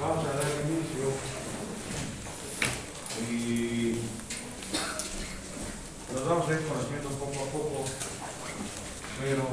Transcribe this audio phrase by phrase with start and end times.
[0.00, 1.12] Vamos a dar inicio.
[3.30, 3.98] Y
[6.14, 7.84] nos vamos a ir conociendo poco a poco,
[9.20, 9.44] pero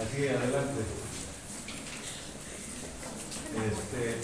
[0.00, 0.82] Aquí adelante.
[3.68, 4.16] Este.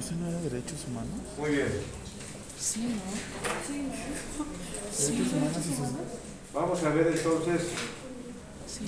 [0.00, 1.20] ¿Eso no era derechos humanos?
[1.38, 1.68] Muy bien.
[2.60, 2.94] Sí, ¿no?
[4.98, 6.54] Derechos humanos y sus...
[6.54, 7.62] Vamos a ver entonces.
[8.66, 8.84] Sí,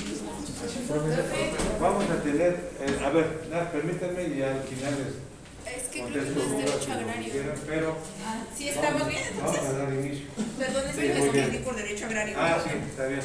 [1.81, 2.71] Vamos a tener.
[2.81, 6.43] eh, a ver, nada, permítanme y al final les Es que creo que contesto no
[6.45, 7.33] es dudas derecho si lo agrario.
[7.33, 7.97] quieran, pero.
[8.25, 9.79] Ah, sí, estamos bien, Vamos a entonces.
[9.79, 10.27] dar inicio.
[10.59, 11.45] Perdón, es Sí, que me muy bien.
[11.45, 12.37] escribí por derecho agrario.
[12.39, 13.21] Ah, sí, está bien.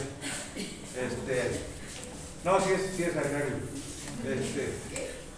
[0.55, 1.41] Este.
[2.45, 3.55] No, sí es, sí es agrario.
[4.25, 4.63] Este.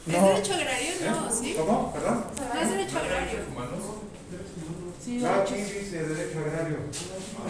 [0.07, 0.27] ¿Es No.
[0.29, 0.91] derecho agrario?
[1.09, 1.53] No, ¿sí?
[1.57, 1.93] ¿Cómo?
[1.93, 2.25] ¿Perdón?
[2.53, 3.39] No es derecho agrario.
[5.07, 6.79] Sí, Ah, sí, dice derecho agrario.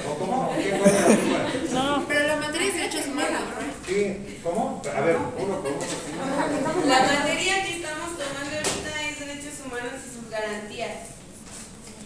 [0.07, 0.53] ¿O cómo?
[0.55, 1.73] ¿Qué duda?
[1.73, 3.87] No, Pero la materia es derechos humanos, ¿no?
[3.87, 4.79] Sí, ¿cómo?
[4.95, 6.85] A ver, uno por uno.
[6.85, 10.97] La materia que estamos tomando ahorita es derechos humanos y sus garantías.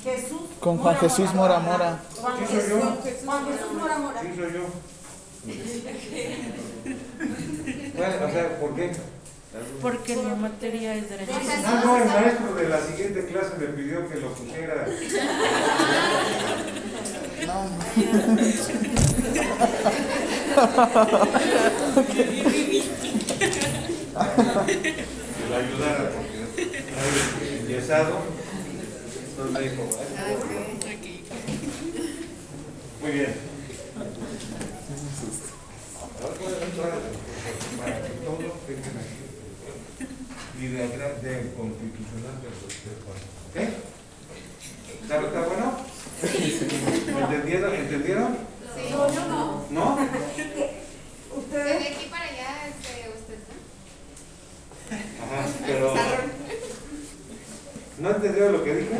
[0.05, 0.41] Jesús.
[0.61, 1.99] con Juan Jesús Mora Mora.
[2.15, 2.97] Juan Sí, soy yo.
[3.03, 4.21] Jesús, Juan Jesús Mora Mora.
[4.21, 4.65] Sí, soy yo.
[7.93, 8.91] Bueno, o sea, ¿por qué?
[9.81, 11.31] Porque la materia es derecho.
[11.65, 14.87] Ah, no, el maestro de la siguiente clase me pidió que lo pusiera.
[17.47, 17.69] No,
[24.57, 26.37] Que lo ayudara porque
[26.67, 28.19] hay enyesado.
[29.29, 29.83] Entonces me dijo,
[30.17, 31.23] "Ay,
[33.01, 33.33] Muy bien.
[36.21, 36.99] Ahora puedo entrar
[37.77, 39.17] para que todos tengan aquí.
[40.61, 42.49] Y de, de constitucional de.
[43.51, 43.63] ¿Qué?
[45.01, 45.67] ¿Está, está bueno?
[47.15, 47.73] ¿Me entendieron?
[47.73, 48.37] ¿Entendieron?
[48.91, 49.65] No, yo no.
[49.71, 49.95] ¿No?
[49.95, 50.81] De
[51.35, 51.97] Ustedes.
[51.97, 53.55] aquí para allá, este, usted, ¿no?
[55.25, 55.93] Ajá, pero.
[57.97, 58.99] ¿No entendió lo que dije?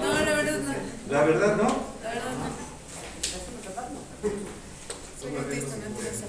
[0.00, 0.74] No, la verdad no.
[1.12, 1.68] La verdad, ¿no?
[2.04, 2.50] La verdad no.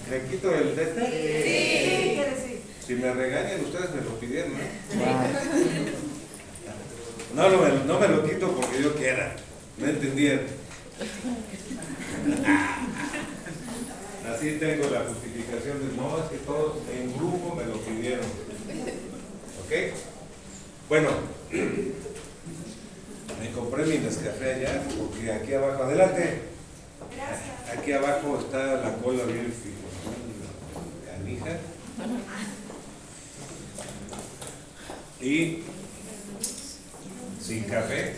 [0.09, 1.01] ¿Le quito el de este?
[1.01, 2.10] ¿Qué quiere decir?
[2.91, 4.51] Si me regañan, ustedes me lo pidieron.
[7.33, 9.33] No, no, me, no me lo quito porque yo quiera.
[9.77, 10.41] No entendieron.
[14.29, 18.25] Así tengo la justificación de no, es que todos en grupo me lo pidieron.
[18.25, 19.71] ¿Ok?
[20.89, 21.11] Bueno,
[23.39, 26.41] me compré mi Nescafé allá porque aquí abajo, adelante.
[27.73, 29.79] Aquí abajo está la cola bien fi-
[31.09, 31.57] canija.
[35.21, 35.59] Y
[37.39, 38.15] sin café,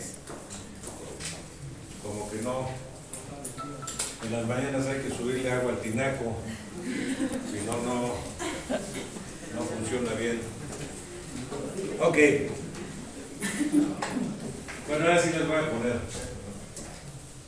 [2.02, 2.70] como que no.
[4.24, 6.38] En las mañanas hay que subirle agua al tinaco,
[7.52, 10.40] si no, no, funciona bien.
[12.00, 12.18] Ok.
[14.88, 16.00] Bueno, ahora sí les voy a poner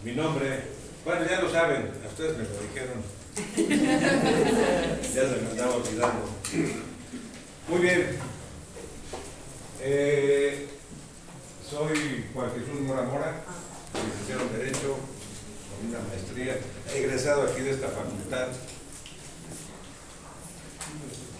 [0.04, 0.64] mi nombre.
[1.06, 3.04] Bueno, ya lo saben, a ustedes me lo dijeron.
[5.16, 6.30] ya se me estaba olvidando.
[7.70, 8.35] Muy bien.
[9.88, 10.66] Eh,
[11.70, 13.44] soy Juan Jesús Mora Mora,
[13.94, 14.98] licenciado en Derecho,
[15.70, 16.58] con una maestría,
[16.92, 18.48] egresado aquí de esta facultad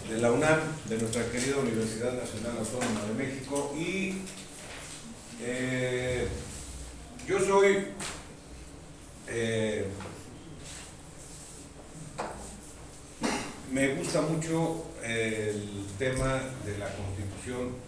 [0.08, 4.18] de la UNAM, de nuestra querida Universidad Nacional Autónoma de México, y
[5.40, 6.28] eh,
[7.26, 7.88] yo soy
[9.26, 9.86] eh,
[13.72, 17.85] me gusta mucho el tema de la constitución,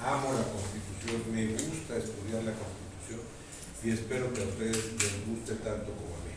[0.00, 3.20] amo la constitución, me gusta estudiar la constitución
[3.82, 6.34] y espero que a ustedes les guste tanto como a mí.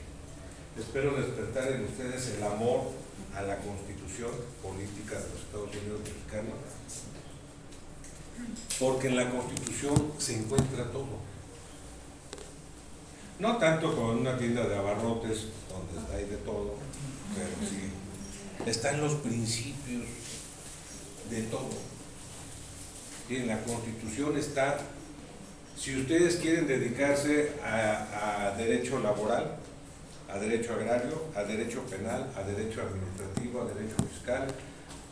[0.77, 2.91] Espero despertar en ustedes el amor
[3.35, 4.31] a la constitución
[4.61, 6.55] política de los Estados Unidos mexicanos,
[8.79, 11.27] porque en la constitución se encuentra todo.
[13.39, 16.75] No tanto como en una tienda de abarrotes donde hay de todo,
[17.35, 17.91] pero sí
[18.65, 20.03] están los principios
[21.29, 21.96] de todo.
[23.29, 24.77] En la constitución está
[25.77, 29.57] Si ustedes quieren dedicarse a, derecho laboral,
[30.27, 34.47] a derecho agrario, a derecho penal, a derecho administrativo, a derecho fiscal,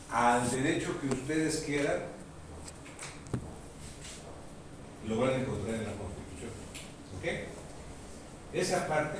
[0.09, 1.99] al derecho que ustedes quieran,
[5.07, 6.51] lo van a encontrar en la Constitución.
[7.19, 7.25] ¿Ok?
[8.53, 9.19] Esa parte,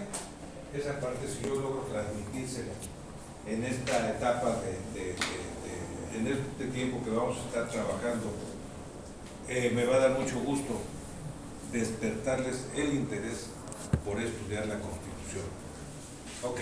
[0.73, 2.73] esa parte, si yo logro transmitírsela
[3.47, 4.61] en esta etapa
[4.95, 5.15] de- de-
[6.17, 8.33] en este tiempo que vamos a estar trabajando,
[9.47, 10.81] eh, me va a dar mucho gusto
[11.71, 13.47] despertarles el interés
[14.03, 15.45] por estudiar la Constitución.
[16.43, 16.59] Ok.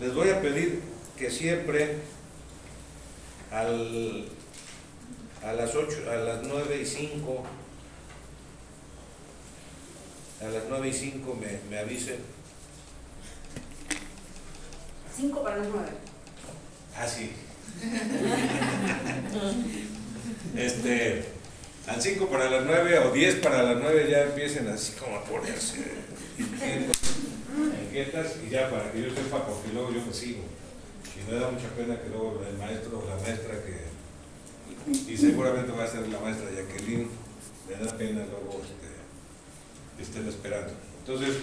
[0.00, 0.82] Les voy a pedir
[1.18, 1.98] que siempre
[3.50, 4.28] al,
[5.42, 7.44] a las 8, a las 9 y 5,
[10.40, 12.18] a las 9 y 5 me, me avisen.
[15.14, 15.90] Cinco para las nueve.
[16.96, 17.32] Ah, sí.
[20.56, 21.24] Este,
[21.86, 25.24] al 5 para las 9 o 10 para las 9 ya empiecen así como a
[25.24, 25.76] ponerse
[27.90, 30.42] inquietas y ya para que yo sepa, porque luego yo me sigo.
[31.16, 35.72] Y me da mucha pena que luego el maestro o la maestra que, y seguramente
[35.72, 37.08] va a ser la maestra Jacqueline,
[37.68, 40.72] me da pena luego este, estén esperando.
[41.00, 41.36] Entonces,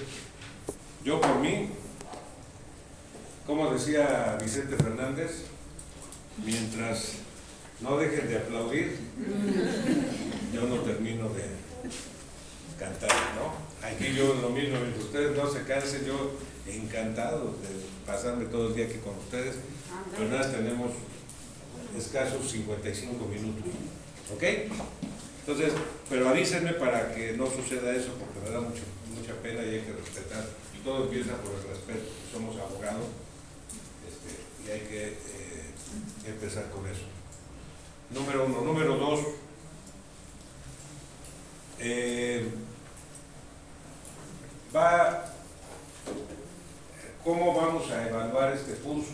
[1.03, 1.69] yo por mí,
[3.45, 5.43] como decía Vicente Fernández,
[6.43, 7.13] mientras
[7.81, 8.97] no dejen de aplaudir,
[10.53, 11.43] yo no termino de
[12.79, 13.87] cantar, ¿no?
[13.87, 16.31] Aquí yo lo mismo, ustedes no se cansen, yo
[16.65, 17.69] encantado de
[18.05, 19.55] pasarme todo el día aquí con ustedes,
[20.11, 20.91] pero nada, tenemos
[21.97, 23.71] escasos 55 minutos,
[24.33, 24.43] ¿ok?
[25.41, 25.73] Entonces,
[26.09, 29.93] pero avísenme para que no suceda eso, porque me da mucha pena y hay que
[29.93, 30.45] respetar.
[30.75, 33.07] Y todo empieza por el respeto, somos abogados
[34.07, 37.16] este, y hay que eh, empezar con eso.
[38.09, 38.61] Número uno.
[38.61, 39.19] Número dos,
[41.79, 42.49] eh,
[44.75, 45.25] va,
[47.23, 49.11] ¿cómo vamos a evaluar este curso?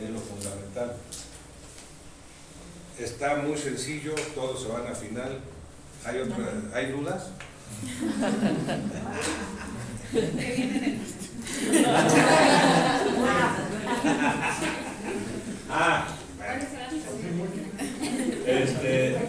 [0.00, 0.96] Es lo fundamental.
[2.98, 5.40] Está muy sencillo, todos se van a final.
[6.04, 7.30] ¿Hay, otra, ¿hay dudas?
[15.74, 16.06] Ah,
[18.62, 19.16] este,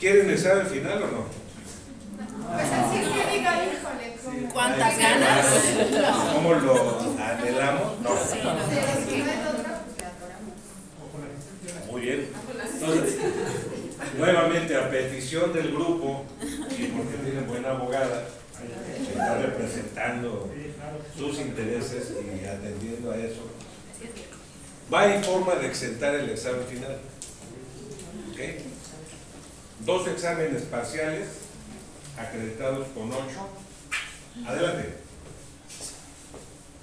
[0.00, 1.24] ¿quieren examen final o no?
[2.52, 4.12] Pues así que diga, híjole,
[4.52, 5.46] ¿Cuántas ganas?
[6.34, 8.00] ¿Cómo lo anhelamos?
[8.00, 8.10] No.
[8.10, 8.34] Pues.
[11.90, 12.28] Muy bien.
[12.74, 13.16] Entonces,
[14.16, 18.24] nuevamente a petición del grupo, y porque tienen buena abogada,
[18.96, 20.50] que está representando
[21.16, 23.48] sus intereses y atendiendo a eso,
[25.00, 26.98] ir forma de exentar el examen final.
[28.30, 28.40] ¿Ok?
[29.80, 31.28] Dos exámenes parciales
[32.18, 33.48] acreditados con ocho.
[34.46, 34.94] Adelante.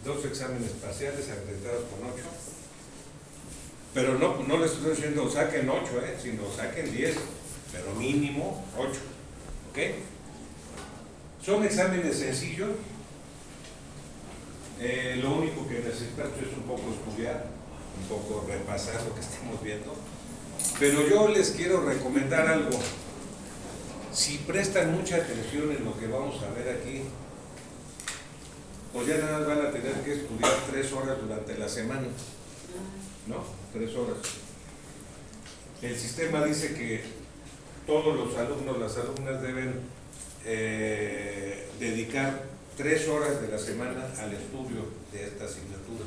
[0.04, 2.26] Dos exámenes parciales acreditados con ocho.
[3.94, 6.18] Pero no, no les estoy diciendo saquen 8, ¿eh?
[6.22, 7.16] sino saquen 10,
[7.72, 8.92] pero mínimo 8.
[9.72, 9.78] ¿Ok?
[11.44, 12.70] Son exámenes sencillos.
[14.80, 17.46] Eh, lo único que necesitas es un poco estudiar,
[17.98, 19.96] un poco repasar lo que estamos viendo.
[20.80, 22.78] Pero yo les quiero recomendar algo.
[24.14, 27.02] Si prestan mucha atención en lo que vamos a ver aquí,
[28.94, 32.08] pues ya nada más van a tener que estudiar tres horas durante la semana.
[33.28, 33.44] ¿no?
[33.74, 34.18] Tres horas.
[35.82, 37.04] El sistema dice que
[37.86, 39.80] todos los alumnos, las alumnas deben
[40.46, 42.44] eh, dedicar
[42.76, 46.06] tres horas de la semana al estudio de esta asignatura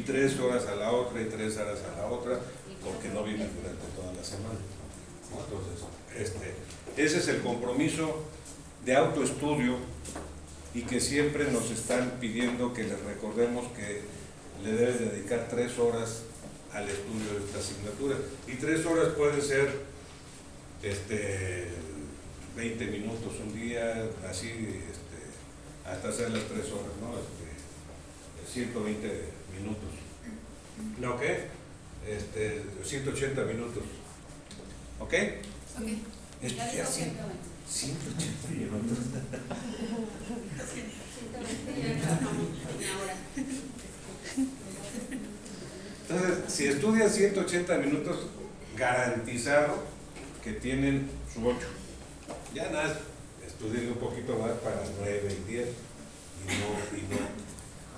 [0.00, 2.38] tres horas a la otra y tres horas a la otra
[2.84, 4.58] porque no viven durante toda la semana.
[5.30, 5.86] Entonces,
[6.16, 6.54] este,
[6.96, 8.24] ese es el compromiso
[8.84, 9.76] de autoestudio
[10.74, 14.02] y que siempre nos están pidiendo que les recordemos que
[14.62, 16.22] le debes dedicar tres horas
[16.72, 18.16] al estudio de esta asignatura.
[18.46, 19.68] Y tres horas puede ser
[20.82, 21.68] este,
[22.56, 27.14] 20 minutos un día, así, este, hasta hacer las tres horas, ¿no?
[27.18, 29.90] Este, 120 minutos.
[31.00, 31.48] ¿No qué?
[32.06, 33.82] Este, 180 minutos.
[35.00, 35.14] ¿Ok?
[35.76, 35.88] Ok.
[36.42, 37.12] Estudiar 100
[37.68, 38.98] 180 minutos.
[46.08, 48.26] Entonces, si estudian 180 minutos,
[48.76, 49.84] garantizado
[50.42, 51.58] que tienen su 8.
[52.54, 52.98] Ya nada,
[53.46, 55.68] estudien un poquito más para 9 y 10.
[55.68, 57.18] Y no, y no.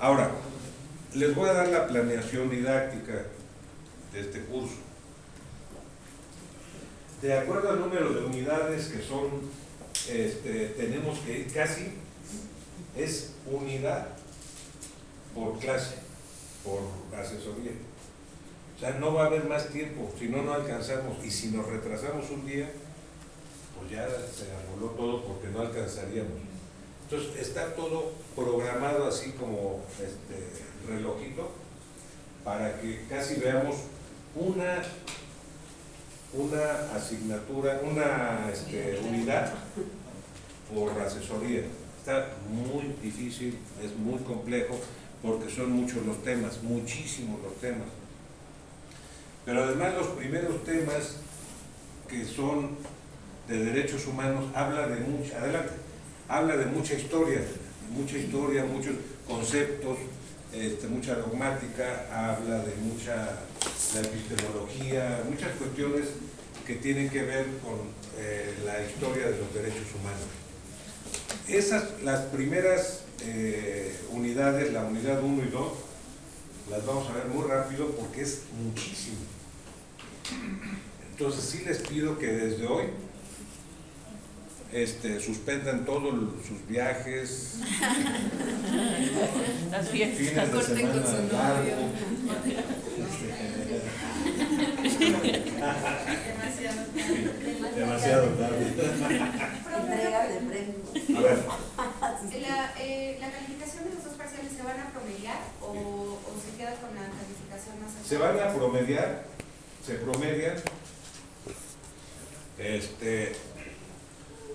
[0.01, 0.33] Ahora,
[1.15, 3.25] les voy a dar la planeación didáctica
[4.13, 4.77] de este curso.
[7.23, 9.29] de acuerdo al número de unidades que son,
[10.09, 11.93] este, tenemos que casi,
[12.97, 14.09] es unidad
[15.35, 15.97] por clase,
[16.65, 16.81] por
[17.19, 17.73] asesoría.
[18.77, 21.23] O sea, no va a haber más tiempo, si no, no alcanzamos.
[21.23, 22.71] Y si nos retrasamos un día,
[23.79, 26.50] pues ya se arboló todo porque no alcanzaríamos.
[27.11, 31.51] Entonces, está todo programado así como este relojito
[32.45, 33.79] para que casi veamos
[34.37, 34.81] una,
[36.33, 39.53] una asignatura, una este, unidad
[40.73, 41.63] por asesoría.
[41.99, 44.79] Está muy difícil, es muy complejo,
[45.21, 47.89] porque son muchos los temas, muchísimos los temas.
[49.45, 51.17] Pero además los primeros temas
[52.09, 52.77] que son
[53.49, 55.73] de derechos humanos habla de mucha, adelante,
[56.31, 57.41] habla de mucha historia,
[57.91, 58.95] mucha historia, muchos
[59.27, 59.99] conceptos,
[60.55, 63.41] este, mucha dogmática, habla de mucha
[63.95, 66.07] la epistemología, muchas cuestiones
[66.65, 67.81] que tienen que ver con
[68.17, 70.21] eh, la historia de los derechos humanos.
[71.49, 75.73] Esas, las primeras eh, unidades, la unidad 1 y 2,
[76.71, 79.19] las vamos a ver muy rápido porque es muchísimo.
[81.11, 82.87] Entonces sí les pido que desde hoy
[84.73, 86.15] este, suspendan todos
[86.47, 87.57] sus viajes,
[89.71, 90.19] Las fiestas.
[90.19, 91.89] fines de Corten con semana su largo.
[97.77, 98.67] Demasiado tarde.
[98.67, 100.89] Entrega de premios.
[101.17, 101.39] A ver,
[102.43, 106.51] La, eh, ¿La calificación de los dos parciales se van a promediar o, o se
[106.59, 108.09] queda con la calificación más alta?
[108.09, 109.25] se van a promediar,
[109.87, 110.57] se promedian,
[112.59, 113.33] este,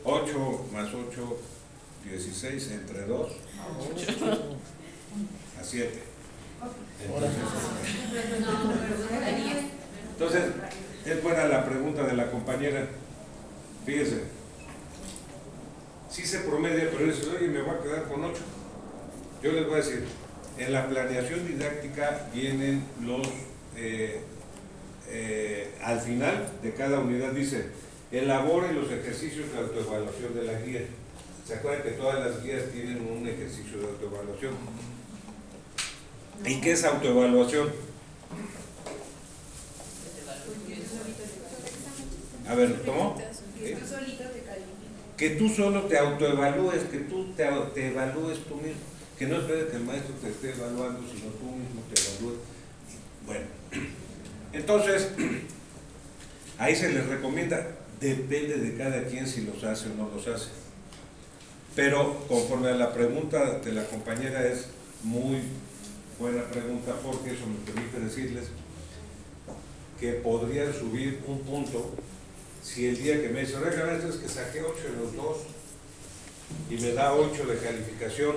[0.06, 1.38] 8 más 8,
[2.10, 3.32] 16 entre 2,
[5.60, 5.90] a 7.
[10.12, 10.44] Entonces,
[11.06, 12.88] es buena la pregunta de la compañera.
[13.86, 14.24] Fíjese,
[16.10, 18.42] sí se promedia, pero dice, oye, me voy a quedar con 8.
[19.42, 20.06] Yo les voy a decir,
[20.58, 23.28] en la planeación didáctica vienen los,
[23.76, 24.22] eh,
[25.10, 27.66] eh, al final de cada unidad dice,
[28.20, 30.82] elabore los ejercicios de autoevaluación de la guía.
[31.46, 34.54] ¿Se acuerdan que todas las guías tienen un ejercicio de autoevaluación?
[36.44, 37.72] ¿Y qué es autoevaluación?
[42.48, 43.18] A ver, ¿tomó?
[45.18, 48.82] Que tú solo te autoevalúes, que tú te, te evalúes tú mismo.
[49.18, 52.40] Que no esperes que el maestro te esté evaluando, sino tú mismo te evalúes.
[53.26, 53.46] Bueno,
[54.54, 55.10] entonces,
[56.58, 57.66] ahí se les recomienda,
[58.00, 60.50] depende de cada quien si los hace o no los hace.
[61.76, 64.68] Pero conforme a la pregunta de la compañera es
[65.04, 65.42] muy
[66.18, 68.46] buena pregunta porque eso me permite decirles
[70.00, 71.94] que podrían subir un punto
[72.66, 75.38] si el día que me dice, oiga, es que saqué 8 de los dos
[76.70, 78.36] y me da 8 de calificación,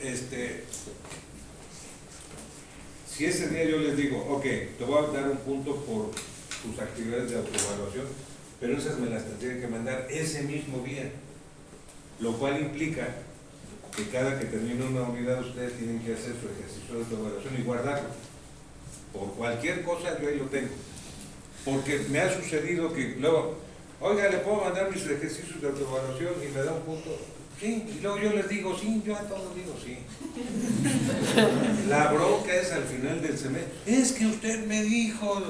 [0.00, 0.64] este,
[3.08, 6.10] si ese día yo les digo, ok, te voy a dar un punto por
[6.62, 8.06] tus actividades de autoevaluación,
[8.60, 11.10] pero esas me las tendría que mandar ese mismo día,
[12.20, 13.08] lo cual implica
[13.96, 17.62] que cada que termine una unidad ustedes tienen que hacer su ejercicio de autoevaluación y
[17.62, 18.08] guardarlo.
[19.12, 20.68] Por cualquier cosa yo ahí lo tengo.
[21.64, 23.56] Porque me ha sucedido que luego,
[24.00, 27.10] oiga, le puedo mandar mis ejercicios de autoevaluación y me da un punto.
[27.60, 29.98] Sí, y luego yo les digo sí, yo a todos digo sí.
[31.90, 33.72] La bronca es al final del semestre.
[33.86, 35.42] Es que usted me dijo.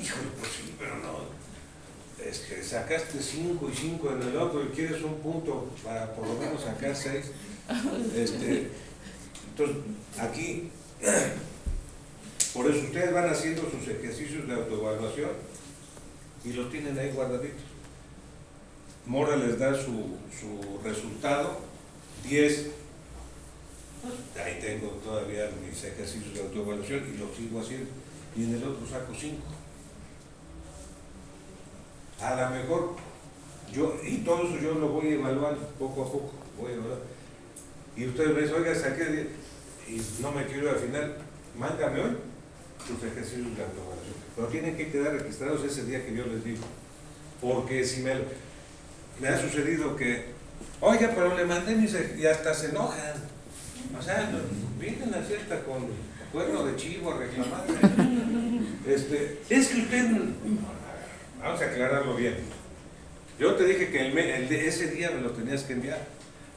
[0.00, 1.36] Híjole, pues sí, pero no.
[2.24, 6.34] Este, sacaste 5 y 5 en el otro y quieres un punto para por lo
[6.34, 7.24] menos sacar 6.
[8.14, 8.70] Este,
[9.50, 9.76] entonces,
[10.18, 10.70] aquí,
[12.54, 15.30] por eso ustedes van haciendo sus ejercicios de autoevaluación
[16.44, 17.62] y los tienen ahí guardaditos.
[19.04, 21.60] Mora les da su, su resultado,
[22.24, 22.66] 10,
[24.44, 27.90] ahí tengo todavía mis ejercicios de autoevaluación y los sigo haciendo,
[28.36, 29.36] y en el otro saco 5.
[32.20, 32.96] A lo mejor,
[33.72, 38.00] yo, y todo eso yo lo voy evaluando poco a poco, voy a.
[38.00, 39.26] Y ustedes me dicen, oiga, saqué 10,
[39.88, 41.16] y no me quiero al final,
[41.58, 42.16] mándame hoy
[42.86, 44.14] sus ejercicios de autoevaluación.
[44.34, 46.62] Pero tienen que quedar registrados ese día que yo les digo.
[47.40, 48.12] Porque si me,
[49.28, 50.26] ha sucedido que,
[50.80, 53.14] oiga, pero le mandé ej- y hasta se enojan.
[53.98, 54.30] O sea,
[54.78, 55.86] vienen así hasta con
[56.32, 58.56] cuerno de chivo a reclamarme.
[58.86, 60.10] Este, es que usted,
[61.46, 62.36] vamos a aclararlo bien.
[63.38, 64.18] Yo te dije que el
[64.52, 66.00] ese día me lo tenías que enviar.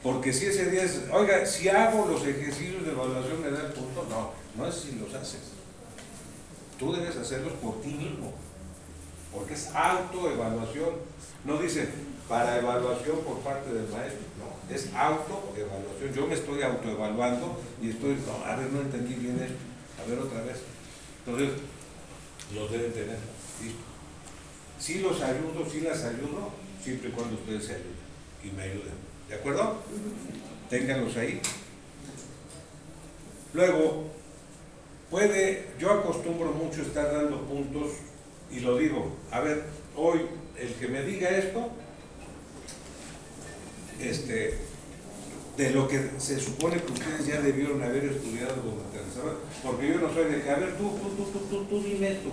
[0.02, 3.72] Porque si ese día es, oiga, si hago los ejercicios de evaluación me da el
[3.72, 5.52] punto, no, no es si los haces.
[6.78, 8.32] Tú debes hacerlos por ti mismo.
[9.32, 10.94] porque es autoevaluación.
[11.44, 11.88] No dice
[12.28, 16.14] para evaluación por parte del maestro, no, es autoevaluación.
[16.14, 20.18] Yo me estoy autoevaluando y estoy, no, a ver, no entendí bien esto, a ver
[20.18, 20.58] otra vez.
[21.24, 21.50] Entonces,
[22.54, 23.18] los deben tener.
[23.62, 23.89] ¿listo?
[24.80, 26.50] Sí los ayudo, sí las ayudo,
[26.82, 28.00] siempre y cuando ustedes se ayuden
[28.42, 28.94] y me ayuden.
[29.28, 29.76] ¿De acuerdo?
[30.70, 31.40] Ténganlos ahí.
[33.52, 34.04] Luego,
[35.10, 37.92] puede, yo acostumbro mucho estar dando puntos
[38.50, 40.20] y lo digo, a ver, hoy
[40.58, 41.70] el que me diga esto,
[44.00, 44.54] este,
[45.56, 48.54] de lo que se supone que ustedes ya debieron haber estudiado
[49.62, 52.12] porque yo no soy de que, a ver, tú, tú, tú, tú, tú, tú dime
[52.12, 52.30] esto,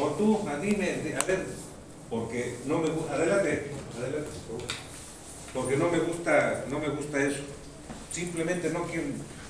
[0.00, 1.44] o tú, dime, di- a ver,
[2.10, 4.28] porque no me gusta, adelante, adelante,
[5.52, 7.40] porque no me gusta, no me gusta eso,
[8.12, 9.04] simplemente no quiero,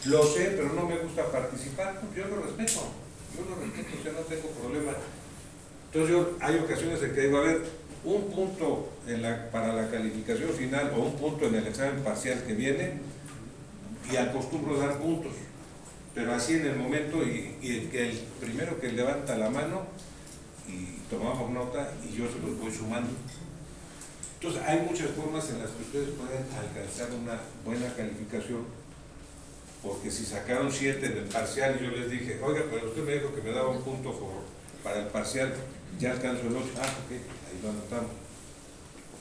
[0.06, 2.80] lo sé, pero no me gusta participar, yo lo respeto,
[3.36, 4.92] yo lo respeto, o sea, no tengo problema.
[5.86, 7.62] Entonces yo, hay ocasiones en que digo, a ver,
[8.04, 8.90] un punto
[9.50, 12.98] para la calificación final o un punto en el examen parcial que viene
[14.12, 15.32] y acostumbro dar puntos,
[16.14, 19.86] pero así en el momento y, y el, el primero que levanta la mano
[20.68, 23.10] y tomamos nota y yo se los voy sumando.
[24.40, 28.64] Entonces hay muchas formas en las que ustedes pueden alcanzar una buena calificación
[29.82, 33.12] porque si sacaron 7 en el parcial y yo les dije, oiga, pero usted me
[33.14, 34.44] dijo que me daba un punto por-
[34.82, 35.52] para el parcial,
[35.98, 38.10] ya alcanzo el 8, ah, ok, ahí lo anotamos.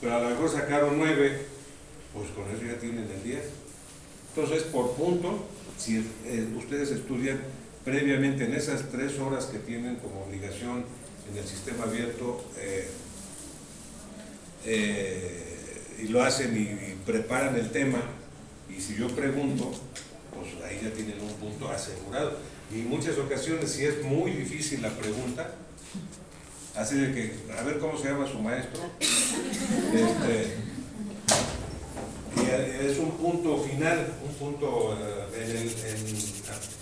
[0.00, 1.46] Pero a lo mejor sacaron 9,
[2.14, 3.44] pues con eso ya tienen el 10.
[4.34, 5.46] Entonces, por punto,
[5.78, 7.40] si eh, ustedes estudian
[7.84, 10.84] previamente en esas tres horas que tienen como obligación
[11.30, 12.88] en el sistema abierto, eh,
[14.66, 18.02] eh, y lo hacen y, y preparan el tema,
[18.68, 19.72] y si yo pregunto,
[20.34, 22.38] pues ahí ya tienen un punto asegurado.
[22.74, 25.54] Y en muchas ocasiones, si es muy difícil la pregunta,
[26.74, 30.54] así de que, a ver cómo se llama su maestro, este,
[32.36, 36.34] y es un punto final, un punto eh, en, el, en-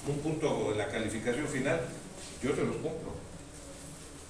[0.05, 1.81] un punto la calificación final,
[2.43, 3.13] yo se los cumplo.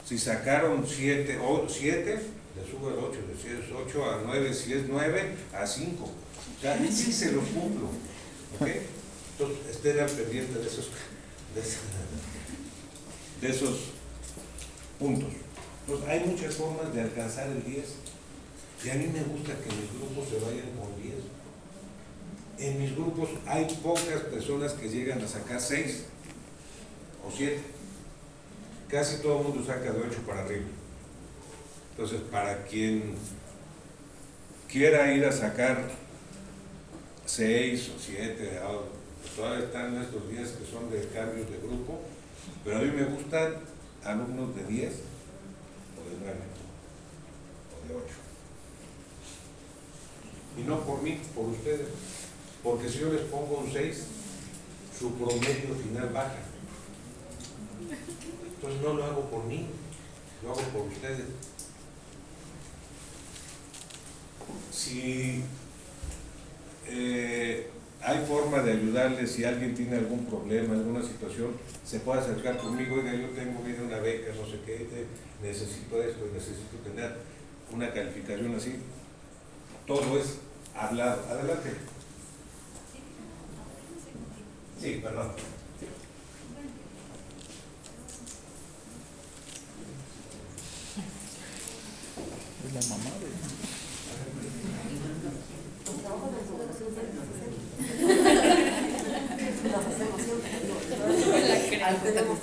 [0.07, 2.15] Si sacaron 7, o 7,
[2.57, 6.05] le subo el 8, si es 8 a 9, si es 9 a 5.
[6.05, 7.87] O sea, sí se los cumplo.
[8.61, 8.69] ¿ok?
[9.33, 10.91] Entonces, estén al pendiente de esos,
[11.55, 11.81] de, esos-
[13.41, 13.79] de esos
[14.99, 15.31] puntos.
[15.87, 17.85] Entonces, hay muchas formas de alcanzar el 10.
[18.85, 21.15] Y a mí me gusta que mis grupos se vayan con 10.
[22.59, 26.03] En mis grupos hay pocas personas que llegan a sacar 6
[27.27, 27.61] o 7.
[28.93, 30.67] Casi todo el mundo saca de 8 para arriba.
[31.93, 33.15] Entonces, para quien
[34.71, 35.89] quiera ir a sacar
[37.25, 38.61] 6 o 7,
[39.35, 42.03] todavía están estos días que son de cambios de grupo,
[42.63, 43.55] pero a mí me gustan
[44.05, 46.39] alumnos de 10 o de 9
[47.73, 48.07] o de 8.
[50.59, 51.89] Y no por mí, por ustedes.
[52.63, 54.05] Porque si yo les pongo un 6,
[54.99, 56.37] su promedio final baja.
[58.63, 59.67] Entonces no lo hago por mí,
[60.45, 61.25] lo hago por ustedes.
[64.71, 65.43] Si
[66.87, 67.69] eh,
[68.01, 71.53] hay forma de ayudarles, si alguien tiene algún problema, alguna situación,
[71.85, 76.01] se puede acercar conmigo, oiga, yo tengo viene una beca, no sé qué, te- necesito
[76.03, 77.17] esto, necesito tener
[77.73, 78.77] una calificación así.
[79.87, 80.37] Todo es
[80.75, 81.25] hablado.
[81.29, 81.71] Adelante.
[84.81, 85.33] Sí, perdón.
[92.75, 93.27] La mamá de...
[102.03, 102.39] Tenemos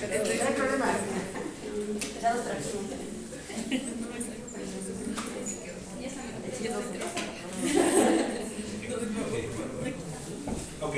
[0.00, 0.88] No hay problema.
[2.20, 2.68] Ya nos traemos.
[10.80, 10.96] Ok.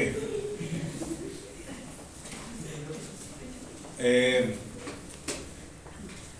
[3.98, 4.56] Eh,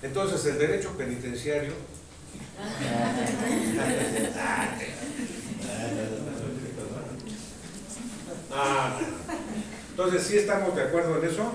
[0.03, 1.73] entonces, el derecho penitenciario.
[8.53, 8.99] Ah,
[9.91, 11.53] entonces, ¿sí estamos de acuerdo en eso?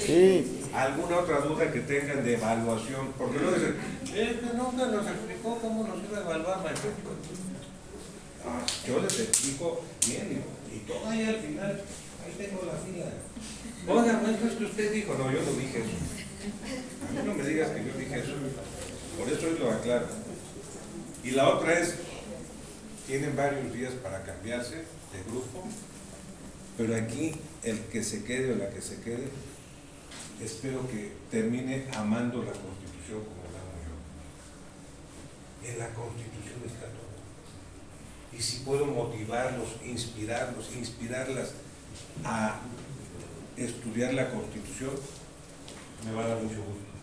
[0.00, 3.12] Sí, ¿Alguna otra duda que tengan de evaluación?
[3.16, 6.90] Porque luego dicen, que nunca nos explicó cómo nos iba a evaluar, maestro.
[8.44, 11.80] Ah, yo les explico bien y, y todo ahí al final,
[12.24, 13.06] ahí tengo la fila.
[13.86, 16.14] Oiga, maestro, es que usted dijo, no, yo no dije eso.
[17.22, 18.32] No me digas que yo dije eso.
[19.18, 20.06] Por eso hoy lo aclaro.
[21.22, 21.94] Y la otra es,
[23.06, 25.64] tienen varios días para cambiarse de grupo,
[26.76, 29.28] pero aquí el que se quede o la que se quede
[30.42, 35.68] espero que termine amando la Constitución como la amo yo.
[35.70, 37.14] En la Constitución está todo.
[38.36, 41.52] Y si puedo motivarlos, inspirarlos, inspirarlas
[42.24, 42.60] a
[43.56, 44.92] estudiar la Constitución,
[46.04, 46.93] me va a dar mucho gusto.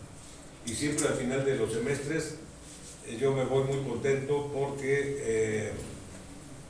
[0.66, 2.36] Y siempre al final de los semestres
[3.06, 5.72] eh, yo me voy muy contento porque, eh,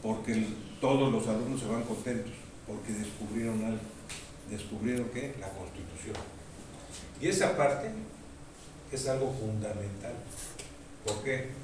[0.03, 0.47] porque
[0.81, 2.33] todos los alumnos se van contentos,
[2.67, 3.81] porque descubrieron algo.
[4.51, 5.35] ¿Descubrieron qué?
[5.41, 6.17] La Constitución.
[7.21, 7.91] Y esa parte
[8.91, 10.15] es algo fundamental.
[11.07, 11.63] ¿Por qué?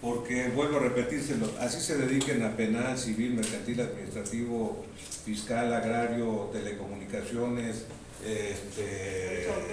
[0.00, 4.84] Porque, vuelvo a repetírselo, así se dediquen a penal, civil, mercantil, administrativo,
[5.24, 7.86] fiscal, agrario, telecomunicaciones,
[8.24, 9.03] este,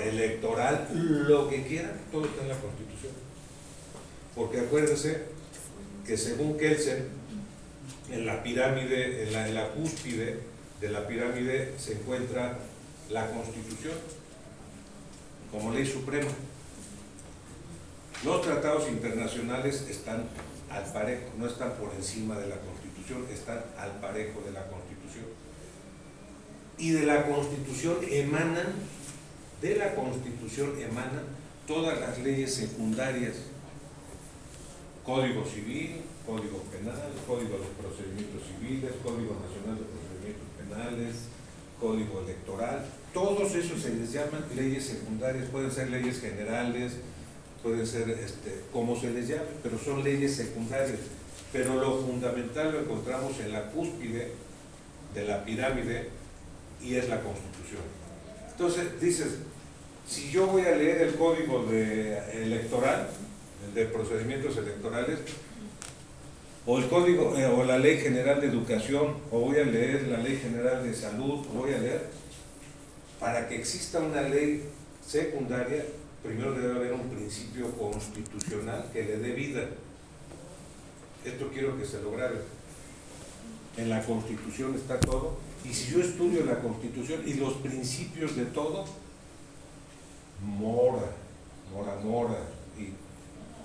[0.04, 3.14] electoral, lo que quieran, todo está en la Constitución.
[4.36, 5.24] Porque acuérdense
[6.06, 7.22] que según Kelsen,
[8.12, 10.40] en la pirámide, en la, en la cúspide
[10.82, 12.58] de la pirámide se encuentra
[13.10, 13.94] la Constitución
[15.52, 16.30] como ley suprema.
[18.24, 20.26] Los tratados internacionales están
[20.70, 25.26] al parejo, no están por encima de la Constitución, están al parejo de la Constitución.
[26.78, 28.74] Y de la Constitución emanan,
[29.62, 31.24] de la Constitución emanan
[31.68, 33.36] todas las leyes secundarias,
[35.06, 41.16] Código Civil, Código Penal, Código de Procedimientos Civiles, Código Nacional de Procedimientos Penales,
[41.80, 46.94] Código Electoral, todos esos se les llaman leyes secundarias, pueden ser leyes generales,
[47.62, 51.00] pueden ser este, como se les llame, pero son leyes secundarias.
[51.52, 54.32] Pero lo fundamental lo encontramos en la cúspide
[55.14, 56.10] de la pirámide
[56.82, 57.82] y es la Constitución.
[58.52, 59.40] Entonces dices,
[60.12, 63.08] si yo voy a leer el código electoral,
[63.66, 65.20] el de procedimientos electorales,
[66.66, 70.18] o el código, eh, o la ley general de educación, o voy a leer la
[70.18, 72.10] ley general de salud, o voy a leer,
[73.22, 74.66] para que exista una ley
[75.06, 75.86] secundaria,
[76.22, 79.66] primero debe haber un principio constitucional que le dé vida.
[81.24, 82.12] Esto quiero que se lo.
[83.78, 85.38] En la Constitución está todo.
[85.64, 88.86] Y si yo estudio la Constitución y los principios de todo,
[90.42, 91.12] Mora,
[91.74, 92.38] Mora Mora
[92.78, 92.94] y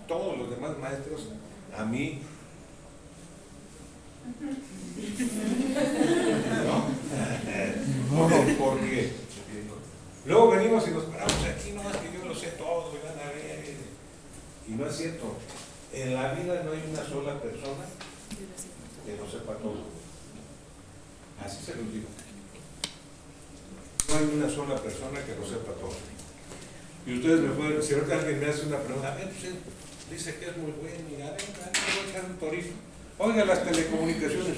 [0.06, 1.28] todos los demás maestros,
[1.76, 2.22] a mí,
[6.64, 8.28] ¿no?
[8.58, 9.12] Porque
[10.24, 13.18] luego venimos y nos paramos aquí, no es que yo lo sé todo, y van
[13.26, 13.76] a ver.
[14.68, 15.36] Y no es cierto.
[15.92, 17.84] En la vida no hay una sola persona
[19.06, 19.84] que no sepa todo.
[21.44, 22.08] Así se los digo.
[24.08, 26.15] No hay una sola persona que lo sepa todo.
[27.06, 29.54] Y ustedes me pueden, si ahorita alguien me hace una pregunta, a ver, él
[30.10, 32.74] dice que es muy bueno, y a ver, voy a un torito.
[33.18, 34.56] Oiga, las telecomunicaciones.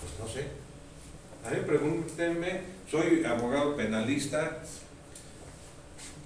[0.00, 0.46] Pues no sé.
[1.44, 4.58] A mí pregúntenme, soy abogado penalista,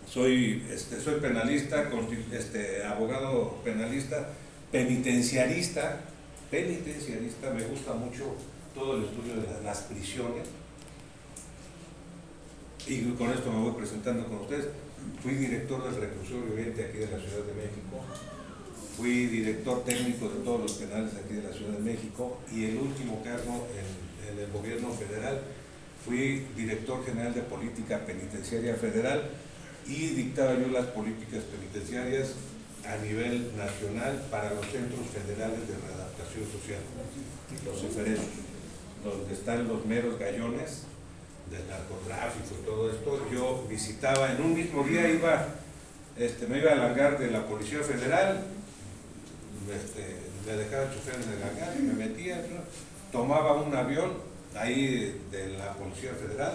[0.08, 1.90] soy, este, soy penalista,
[2.32, 4.28] este, abogado penalista,
[4.70, 6.00] penitenciarista,
[6.50, 8.34] penitenciarista, me gusta mucho
[8.74, 10.46] todo el estudio de la- las prisiones.
[12.88, 14.66] Y con esto me voy presentando con ustedes.
[15.20, 17.98] Fui director del reclusorio oriente aquí de la Ciudad de México.
[18.96, 22.38] Fui director técnico de todos los penales aquí de la Ciudad de México.
[22.52, 25.40] Y el último cargo en, el gobierno federal,
[26.04, 29.30] fui director general de política penitenciaria federal
[29.86, 32.34] y dictaba yo las políticas penitenciarias
[32.84, 36.80] a nivel nacional para los centros federales de readaptación social,
[37.64, 38.26] los eferesos,
[39.02, 40.86] donde están los meros gallones
[41.50, 43.26] del narcotráfico y todo esto.
[43.32, 45.46] Yo visitaba, en un mismo día iba,
[46.16, 48.44] este, me iba al hangar de la Policía Federal,
[49.72, 52.44] este, me dejaba chofer en el hangar y me metía,
[53.12, 54.12] tomaba un avión
[54.54, 56.52] ahí de la Policía Federal,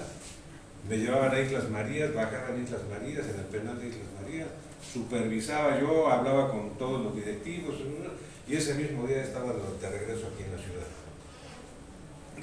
[0.88, 4.48] me llevaban a Islas Marías, bajaban a Islas Marías, en el penal de Islas Marías,
[4.92, 7.76] supervisaba yo, hablaba con todos los directivos,
[8.48, 10.88] y ese mismo día estaba de regreso aquí en la ciudad.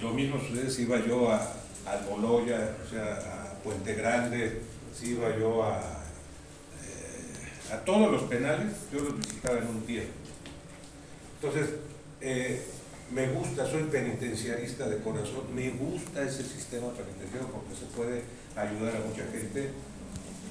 [0.01, 1.41] Lo mismo sucede si iba yo a,
[1.89, 4.61] a Almoloya, o sea, a Puente Grande,
[4.95, 10.05] si iba yo a, eh, a todos los penales, yo los visitaba en un día.
[11.41, 11.71] Entonces,
[12.21, 12.63] eh,
[13.11, 18.23] me gusta, soy penitenciarista de corazón, me gusta ese sistema penitenciario porque se puede
[18.55, 19.71] ayudar a mucha gente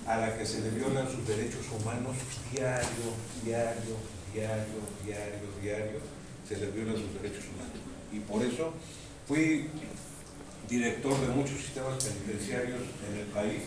[0.08, 2.16] a la que se le violan sus derechos humanos
[2.52, 3.96] diario, diario,
[4.34, 6.00] diario, diario, diario,
[6.48, 7.78] se les violan sus derechos humanos.
[8.12, 8.74] Y por eso
[9.28, 9.70] fui
[10.68, 13.62] director de muchos sistemas penitenciarios en el país,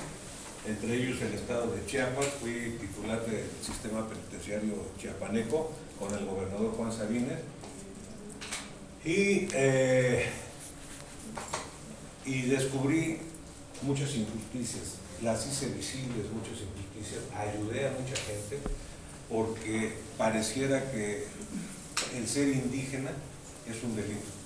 [0.67, 6.73] entre ellos el estado de Chiapas, fui titular del sistema penitenciario chiapaneco con el gobernador
[6.73, 7.39] Juan Sabines,
[9.05, 10.27] y, eh,
[12.27, 13.19] y descubrí
[13.83, 18.59] muchas injusticias, las hice visibles, muchas injusticias, ayudé a mucha gente
[19.31, 21.25] porque pareciera que
[22.15, 23.11] el ser indígena
[23.67, 24.40] es un delito.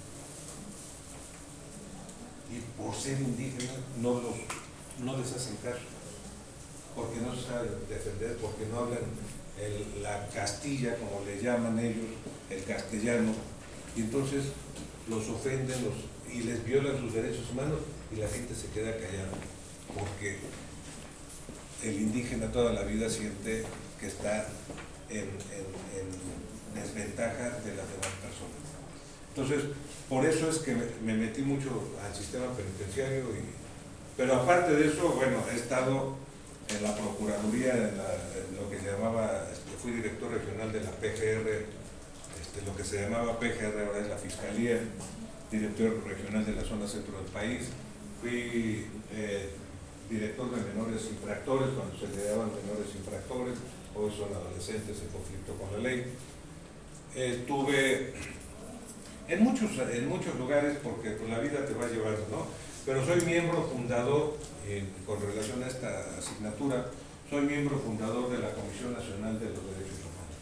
[2.84, 4.34] Por ser indígena no, los,
[5.02, 5.80] no les hacen caso,
[6.94, 8.98] porque no se saben defender, porque no hablan
[9.58, 12.04] el- la castilla, como le llaman ellos,
[12.50, 13.32] el castellano,
[13.96, 14.44] y entonces
[15.08, 15.94] los ofenden los,
[16.34, 17.78] y les violan sus derechos humanos
[18.12, 19.32] y la gente se queda callada,
[19.98, 20.38] porque
[21.84, 23.64] el indígena toda la vida siente
[23.98, 24.46] que está
[25.08, 28.73] en, en- en desventaja de las demás personas.
[29.34, 29.64] Entonces,
[30.08, 31.68] por eso es que me, me metí mucho
[32.06, 33.42] al sistema penitenciario, y,
[34.16, 36.14] pero aparte de eso, bueno, he estado
[36.68, 41.50] en la Procuraduría, en, lo que se llamaba, este, fui director regional de la PGR,
[42.40, 44.78] este, lo que se llamaba PGR ahora es la Fiscalía,
[45.50, 47.70] director regional de la zona centro del país,
[48.22, 49.50] fui eh,
[50.08, 53.58] director de menores infractores, cuando se le daban menores infractores,
[53.96, 56.04] hoy son adolescentes en conflicto con la ley.
[57.16, 58.14] Eh, Estuve
[59.28, 62.46] en muchos, en muchos lugares porque pues, la vida te va llevando, ¿no?
[62.84, 64.36] Pero soy miembro fundador,
[65.06, 66.86] con relación a esta asignatura,
[67.30, 70.36] soy miembro fundador de la Comisión Nacional de los Derechos Humanos.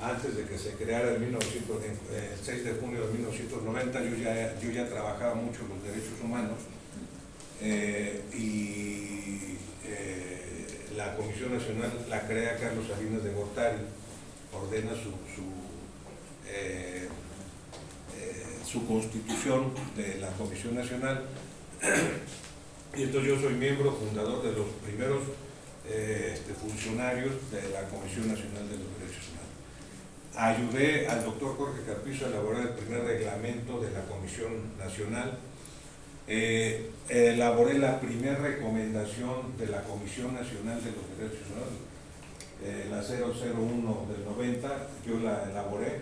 [0.00, 4.16] Antes de que se creara en 1900, en- el 6 de junio de 1990, yo
[4.16, 6.58] ya, yo ya trabajaba mucho los derechos humanos
[7.60, 13.78] eh, y eh, la Comisión Nacional la crea Carlos Salinas de Gortari,
[14.52, 15.12] ordena su,
[16.48, 17.08] eh,
[18.72, 21.24] su constitución de la Comisión Nacional
[22.96, 25.20] y entonces yo soy miembro fundador de los primeros
[25.86, 29.52] eh, este, funcionarios de la Comisión Nacional de los Derechos Humanos.
[30.34, 35.38] Ayudé al doctor Jorge Carpizo a elaborar el primer reglamento de la Comisión Nacional.
[36.26, 41.76] Eh, elaboré la primera recomendación de la Comisión Nacional de los Derechos Humanos,
[42.64, 46.00] eh, la 001 del 90, yo la elaboré,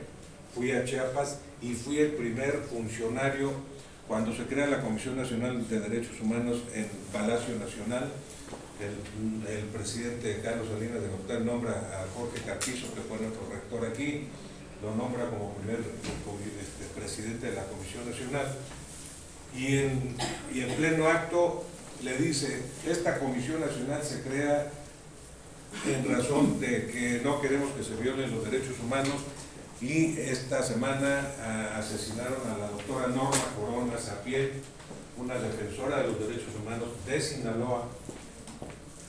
[0.55, 3.53] fui a Chiapas y fui el primer funcionario
[4.09, 8.11] cuando se crea la Comisión Nacional de Derechos Humanos en Palacio Nacional.
[8.81, 14.25] El, presidente Carlos Salinas de Gortari nombra a Jorge Carpizo, que fue nuestro rector aquí,
[14.83, 18.47] lo nombra como primer este, presidente de la Comisión Nacional
[19.55, 20.17] y en,
[20.55, 21.65] y en pleno acto
[22.03, 24.73] le dice, esta Comisión Nacional se crea
[25.87, 29.17] en razón de que no queremos que se violen los derechos humanos
[29.81, 34.53] y esta semana ah, asesinaron a la doctora Norma Corona Sapiel,
[35.17, 37.89] una defensora de los derechos humanos de Sinaloa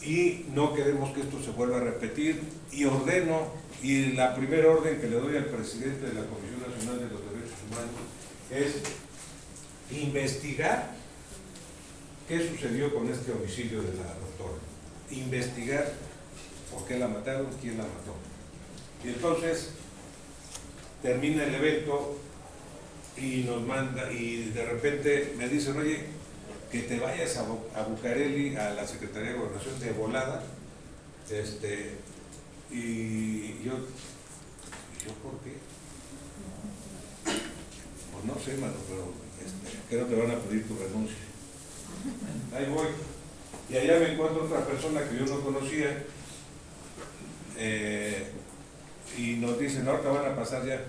[0.02, 3.48] y no queremos que esto se vuelva a repetir y ordeno
[3.84, 7.22] y la primera orden que le doy al presidente de la Comisión Nacional de los
[7.32, 7.96] Derechos Humanos
[8.50, 10.92] es investigar
[12.28, 14.60] qué sucedió con este homicidio de la doctora.
[15.12, 15.92] Investigar
[16.72, 18.16] por qué la mataron, quién la mató.
[19.04, 19.72] Y entonces
[21.02, 22.18] termina el evento
[23.18, 26.06] y nos manda, y de repente me dicen, oye,
[26.72, 30.44] que te vayas a, a Bucareli, a la Secretaría de Gobernación de volada,
[31.30, 31.92] este,
[32.72, 35.58] y yo, ¿y yo por qué?
[37.24, 41.18] Pues no sé, mano, pero este, que no te van a pedir tu renuncia.
[42.56, 42.88] Ahí voy.
[43.70, 46.04] Y allá me encuentro otra persona que yo no conocía,
[47.58, 48.28] eh,
[49.18, 50.76] y nos dicen, ahorita van a pasar ya.
[50.76, 50.82] Eh,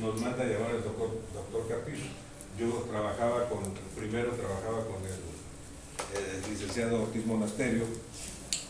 [0.00, 2.04] Nos manda a llamar el doctor, doctor Carpizo.
[2.58, 3.60] Yo trabajaba con,
[3.96, 7.84] primero trabajaba con el, el licenciado Ortiz Monasterio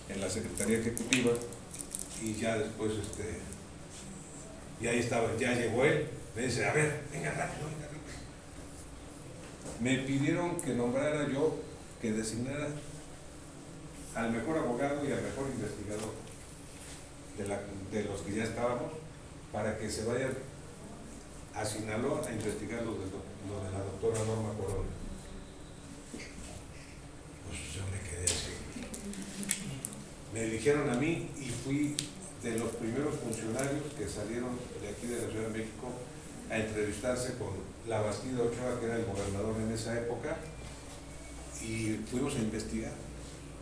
[0.09, 1.33] en la Secretaría Ejecutiva
[2.23, 3.39] y ya después, este,
[4.81, 8.03] y ahí estaba, ya llegó él, me dice, a ver, venga rápido, venga rápido.
[9.81, 11.57] Me pidieron que nombrara yo,
[12.01, 12.69] que designara
[14.15, 16.13] al mejor abogado y al mejor investigador
[17.39, 18.93] de, la- de los que ya estábamos
[19.53, 20.33] para que se vayan
[21.55, 23.07] a Sinaloa a investigar lo de,
[23.73, 24.89] la doctora Norma Corona.
[27.47, 28.53] Pues yo me quedé así.
[30.35, 31.97] Me eligieron a mí y fui
[32.43, 35.93] de los primeros funcionarios que salieron de aquí de la Ciudad de México
[36.51, 37.49] a entrevistarse con
[37.89, 40.37] la Bastida Ochoa, que era el gobernador en esa época,
[41.63, 42.93] y fuimos a investigar.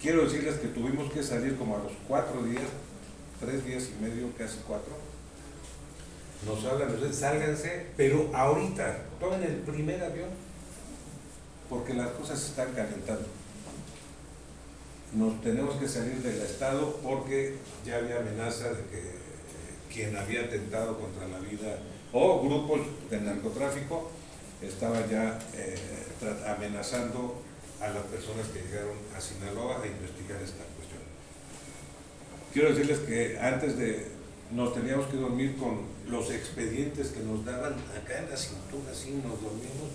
[0.00, 2.68] Quiero decirles que tuvimos que salir como a los cuatro días,
[3.40, 4.94] tres días y medio, casi cuatro.
[6.47, 10.29] Nos hablan, dicen, sálganse, pero ahorita, tomen el primer avión,
[11.68, 13.27] porque las cosas se están calentando.
[15.14, 19.14] Nos tenemos que salir del Estado porque ya había amenaza de que eh,
[19.92, 21.79] quien había atentado contra la vida
[22.12, 24.11] o grupos de narcotráfico
[24.61, 25.77] estaban ya eh,
[26.47, 27.42] amenazando
[27.81, 30.64] a las personas que llegaron a Sinaloa a investigar esta.
[32.54, 34.06] Quiero decirles que antes de
[34.52, 39.10] nos teníamos que dormir con los expedientes que nos daban acá en la cintura, así
[39.10, 39.90] nos dormimos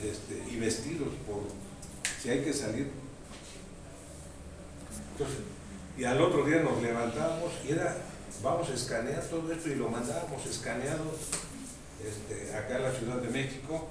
[0.00, 1.42] este, y vestidos por
[2.22, 2.88] si hay que salir.
[5.10, 5.38] Entonces,
[5.98, 7.96] y al otro día nos levantábamos y era,
[8.44, 11.16] vamos a escanear todo esto y lo mandábamos escaneado
[12.00, 13.88] este, acá en la Ciudad de México.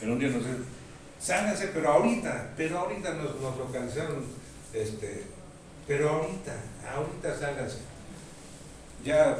[0.00, 0.64] Pero un día nos dijeron,
[1.20, 4.24] sálganse, pero ahorita, pero ahorita nos, nos localizaron,
[4.72, 5.35] este,
[5.86, 6.54] pero ahorita,
[6.94, 7.78] ahorita sálganse.
[9.04, 9.38] Ya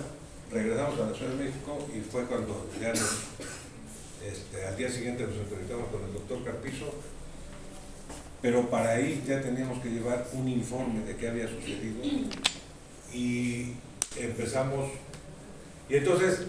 [0.51, 3.25] regresamos a la Ciudad de México y fue cuando ya nos,
[4.25, 6.95] este, al día siguiente nos entrevistamos con el doctor Carpizo,
[8.41, 12.05] pero para ahí ya teníamos que llevar un informe de qué había sucedido
[13.13, 13.73] y
[14.17, 14.91] empezamos,
[15.89, 16.43] y entonces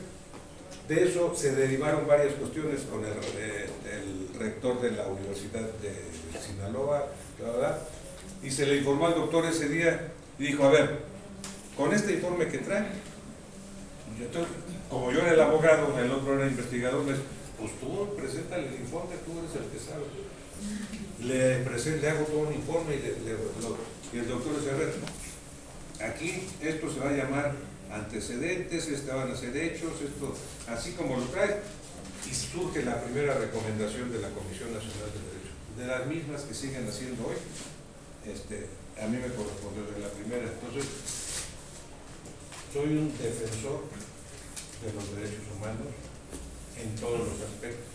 [0.87, 6.39] de eso se derivaron varias cuestiones con el, eh, el rector de la Universidad de
[6.39, 7.07] Sinaloa,
[7.41, 7.79] la verdad,
[8.43, 10.99] y se le informó al doctor ese día y dijo, a ver,
[11.75, 12.85] con este informe que trae,
[14.89, 17.19] como yo era el abogado, el otro era el investigador, dice,
[17.59, 20.05] pues tú preséntale el informe, tú eres el que sabe.
[21.21, 23.37] Le, presento, le hago todo un informe y, le- le-
[24.13, 24.93] y el doctor dice, a ver,
[26.11, 27.55] aquí esto se va a llamar
[27.91, 30.35] antecedentes, este van a ser hechos, esto,
[30.67, 31.57] así como lo trae,
[32.29, 36.53] y surge la primera recomendación de la Comisión Nacional de Derecho, de las mismas que
[36.53, 37.35] siguen haciendo hoy,
[38.31, 38.67] este,
[39.01, 40.85] a mí me correspondió de la primera, entonces,
[42.73, 43.83] soy un defensor
[44.83, 45.87] de los derechos humanos
[46.81, 47.85] en todos los aspectos,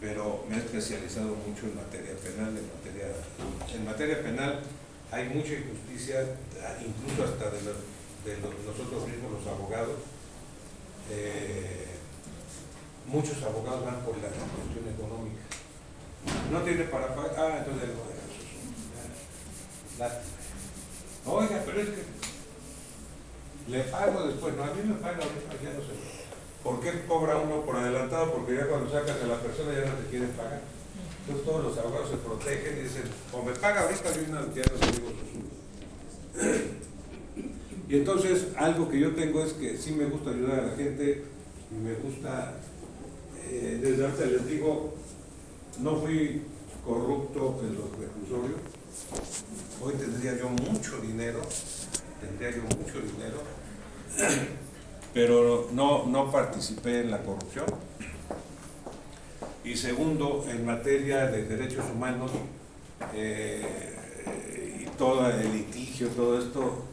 [0.00, 3.08] pero me he especializado mucho en materia penal, en materia,
[3.74, 4.60] en materia penal
[5.12, 6.22] hay mucha injusticia,
[6.80, 7.84] incluso hasta de, los-
[8.24, 9.96] de nosotros mismos los abogados.
[11.10, 11.86] Eh,
[13.08, 15.42] muchos abogados van por la cuestión económica.
[16.52, 17.88] No tiene para pagar, ah, entonces
[21.26, 22.02] Oiga, pero es que
[23.70, 25.92] le pago después, no, a mí me paga ahorita, ya no sé.
[26.64, 28.32] ¿Por qué cobra uno por adelantado?
[28.32, 30.60] Porque ya cuando sacas a la persona ya no te quieren pagar.
[31.20, 34.62] Entonces todos los abogados se protegen y dicen, o me paga ahorita, yo no, ya
[34.62, 35.12] no digo
[37.88, 41.24] Y entonces algo que yo tengo es que sí me gusta ayudar a la gente,
[41.82, 42.54] me gusta,
[43.46, 44.94] eh, desde ahorita les digo,
[45.80, 46.42] no fui
[46.84, 48.60] corrupto en los reclusorios,
[49.82, 51.40] hoy tendría yo mucho dinero,
[52.20, 53.42] tendría yo mucho dinero,
[55.14, 57.66] pero no, no participé en la corrupción.
[59.64, 62.30] Y segundo, en materia de derechos humanos
[63.14, 66.84] eh, y todo el litigio, todo esto,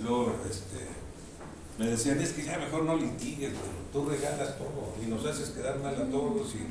[0.00, 0.86] luego este,
[1.78, 3.52] me decían, es que ya mejor no litigues,
[3.92, 6.54] tú regalas todo y nos haces quedar mal a todos.
[6.54, 6.66] Y,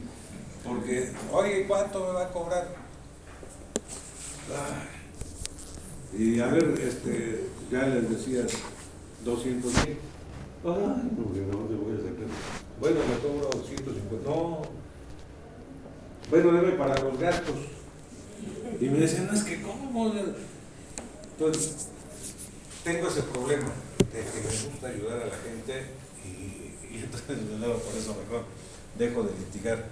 [0.67, 2.84] porque, oye, ¿cuánto me va a cobrar?
[6.17, 8.45] Y a ver, este, ya les decía,
[9.23, 9.97] 200 mil.
[10.63, 12.25] Ay, no, ¿de dónde voy a sacar?
[12.79, 14.29] Bueno, me cobro 150.
[14.29, 14.61] No.
[16.29, 17.55] Bueno, debe para los gastos.
[18.79, 20.13] Y me decían, no, es que cómo.
[21.31, 21.87] Entonces,
[22.83, 25.85] tengo ese problema de que me gusta ayudar a la gente
[26.23, 28.45] y, y entonces por eso mejor
[28.97, 29.85] dejo de litigar.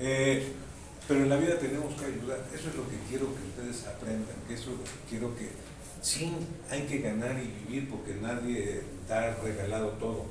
[0.00, 0.52] Eh,
[1.06, 2.40] pero en la vida tenemos que ayudar.
[2.54, 5.48] Eso es lo que quiero que ustedes aprendan, que eso es lo que quiero que
[6.00, 6.32] sí
[6.70, 10.26] hay que ganar y vivir porque nadie da regalado todo.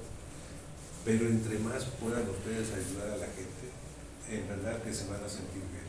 [1.06, 3.70] Pero entre más puedan ustedes ayudar a la gente,
[4.32, 5.84] en verdad que se van a sentir bien.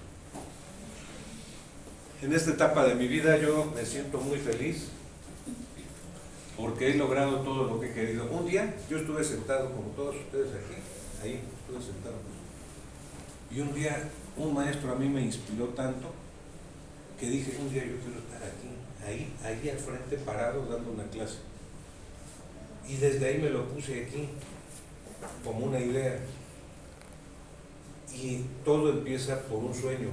[2.22, 4.88] En esta etapa de mi vida yo me siento muy feliz
[6.56, 8.26] porque he logrado todo lo que he querido.
[8.30, 10.80] Un día yo estuve sentado como todos ustedes aquí,
[11.22, 12.16] ahí estuve sentado.
[13.50, 16.12] Y un día un maestro a mí me inspiró tanto
[17.18, 18.68] que dije, un día yo quiero estar aquí,
[19.06, 21.38] ahí, ahí al frente parado dando una clase.
[22.88, 24.28] Y desde ahí me lo puse aquí,
[25.42, 26.18] como una idea.
[28.12, 30.10] Y todo empieza por un sueño.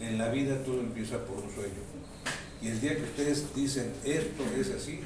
[0.00, 1.82] En la vida todo empieza por un sueño.
[2.62, 5.00] Y el día que ustedes dicen, esto es así,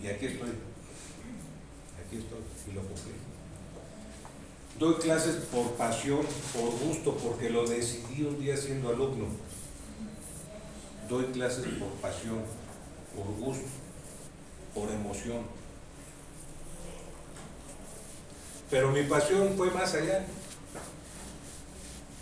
[0.00, 2.38] y aquí estoy, aquí estoy,
[2.70, 3.27] y lo cumplí.
[4.78, 6.20] Doy clases por pasión,
[6.52, 9.26] por gusto, porque lo decidí un día siendo alumno.
[11.08, 12.42] Doy clases por pasión,
[13.16, 13.66] por gusto,
[14.72, 15.42] por emoción.
[18.70, 20.24] Pero mi pasión fue más allá.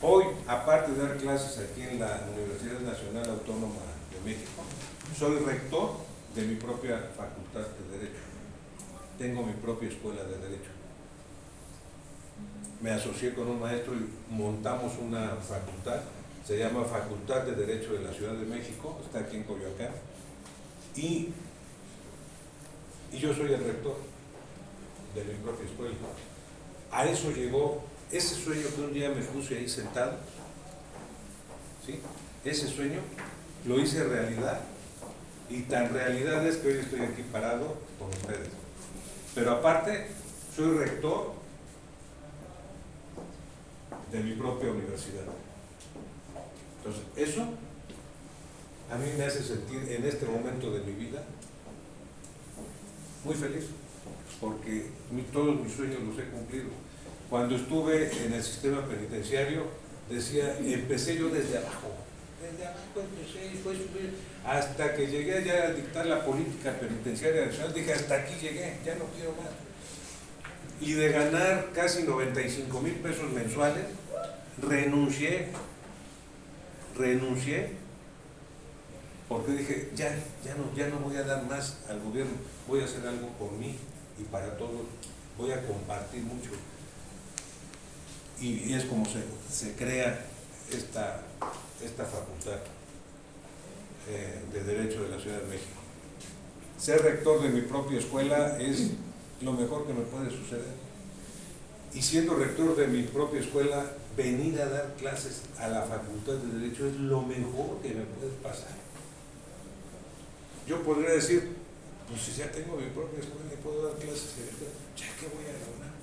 [0.00, 4.62] Hoy, aparte de dar clases aquí en la Universidad Nacional Autónoma de México,
[5.18, 5.96] soy rector
[6.34, 8.20] de mi propia facultad de Derecho.
[9.18, 10.75] Tengo mi propia escuela de Derecho.
[12.80, 16.00] Me asocié con un maestro y montamos una facultad,
[16.44, 19.90] se llama Facultad de Derecho de la Ciudad de México, está aquí en Coyoacán,
[20.94, 21.30] y,
[23.12, 23.96] y yo soy el rector
[25.14, 25.94] de mi propia escuela.
[26.92, 30.16] A eso llegó ese sueño que un día me puse ahí sentado,
[31.84, 32.00] ¿sí?
[32.44, 33.00] ese sueño
[33.66, 34.60] lo hice realidad,
[35.48, 38.48] y tan realidad es que hoy estoy aquí parado con ustedes.
[39.34, 40.08] Pero aparte,
[40.54, 41.45] soy rector
[44.12, 45.24] de mi propia universidad.
[46.78, 47.42] Entonces, eso
[48.90, 51.22] a mí me hace sentir en este momento de mi vida
[53.24, 53.64] muy feliz,
[54.40, 54.86] porque
[55.32, 56.68] todos mis sueños los he cumplido.
[57.28, 59.64] Cuando estuve en el sistema penitenciario,
[60.08, 61.90] decía, empecé yo desde abajo,
[62.40, 67.46] desde abajo empecé y fue subir, hasta que llegué ya a dictar la política penitenciaria
[67.46, 69.65] nacional, dije, hasta aquí llegué, ya no quiero más.
[70.80, 73.84] Y de ganar casi 95 mil pesos mensuales,
[74.60, 75.48] renuncié,
[76.96, 77.70] renuncié,
[79.28, 80.14] porque dije, ya,
[80.44, 82.32] ya no, ya no voy a dar más al gobierno,
[82.68, 83.76] voy a hacer algo por mí
[84.18, 84.82] y para todos,
[85.36, 86.50] voy a compartir mucho.
[88.40, 90.26] Y, es como se, se crea
[90.70, 91.22] esta,
[91.82, 92.58] esta facultad
[94.08, 95.80] eh, de Derecho de la Ciudad de México.
[96.78, 98.90] Ser rector de mi propia escuela es
[99.40, 100.86] lo mejor que me puede suceder.
[101.94, 106.58] Y siendo rector de mi propia escuela, venir a dar clases a la Facultad de
[106.58, 108.74] Derecho es lo mejor que me puede pasar.
[110.66, 111.54] Yo podría decir,
[112.08, 114.34] pues si ya tengo mi propia escuela y puedo dar clases,
[114.96, 115.94] ya que voy a ganar.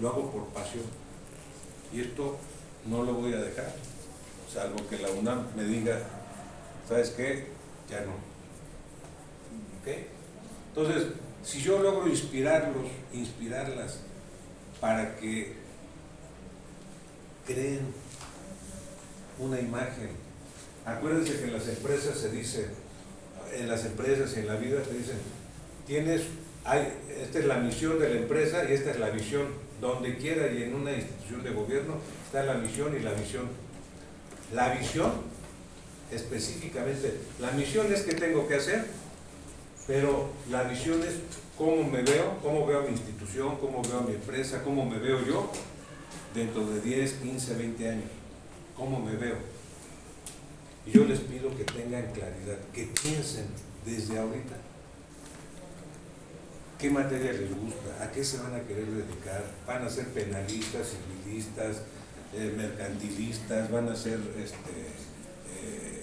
[0.00, 0.84] Lo hago por pasión.
[1.92, 2.36] Y esto
[2.86, 3.72] no lo voy a dejar,
[4.52, 6.00] salvo que la UNAM me diga,
[6.88, 7.46] ¿sabes qué?
[7.88, 8.12] Ya no.
[9.80, 9.96] ¿Ok?
[10.68, 11.12] Entonces,
[11.44, 13.98] si yo logro inspirarlos, inspirarlas
[14.80, 15.52] para que
[17.46, 17.80] creen
[19.38, 20.10] una imagen.
[20.86, 22.66] Acuérdense que en las empresas se dice,
[23.54, 25.16] en las empresas y en la vida te dicen,
[25.86, 26.22] tienes,
[26.64, 26.92] hay,
[27.22, 29.64] esta es la misión de la empresa y esta es la visión.
[29.80, 33.48] Donde quiera y en una institución de gobierno está la misión y la visión.
[34.54, 35.12] La visión,
[36.10, 38.86] específicamente, la misión es qué tengo que hacer,
[39.86, 41.16] pero la visión es
[41.58, 44.98] cómo me veo, cómo veo a mi institución, cómo veo a mi empresa, cómo me
[44.98, 45.50] veo yo
[46.34, 48.10] dentro de 10, 15, 20 años,
[48.76, 49.36] cómo me veo.
[50.86, 53.46] Y yo les pido que tengan claridad, que piensen
[53.84, 54.56] desde ahorita.
[56.78, 60.88] Qué materia les gusta, a qué se van a querer dedicar, van a ser penalistas,
[60.88, 61.82] civilistas,
[62.34, 64.72] eh, mercantilistas, van a ser este,
[65.62, 65.93] eh,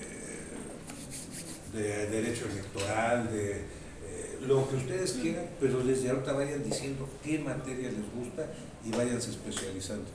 [1.74, 7.40] de derecho electoral, de eh, lo que ustedes quieran, pero desde ahorita vayan diciendo qué
[7.40, 8.48] materia les gusta
[8.86, 10.06] y váyanse especializando.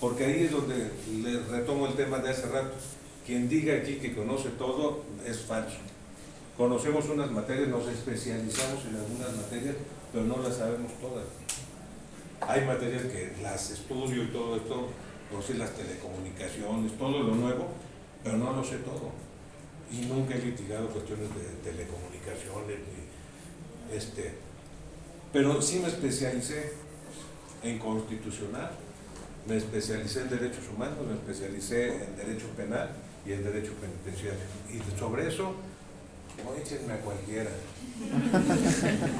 [0.00, 0.90] Porque ahí es donde
[1.22, 2.72] les retomo el tema de hace rato.
[3.26, 5.76] Quien diga aquí que conoce todo es falso.
[6.56, 9.76] Conocemos unas materias, nos especializamos en algunas materias,
[10.12, 11.24] pero no las sabemos todas.
[12.40, 14.88] Hay materias que las estudio y todo esto,
[15.32, 17.68] no sé las telecomunicaciones, todo lo nuevo,
[18.24, 19.12] pero no lo sé todo.
[19.92, 24.32] Y nunca he litigado cuestiones de telecomunicaciones, ni este.
[25.32, 26.72] Pero sí me especialicé
[27.62, 28.70] en constitucional,
[29.48, 32.90] me especialicé en derechos humanos, me especialicé en derecho penal
[33.26, 34.40] y en derecho penitenciario.
[34.72, 35.54] Y sobre eso,
[36.44, 37.50] no échenme a cualquiera.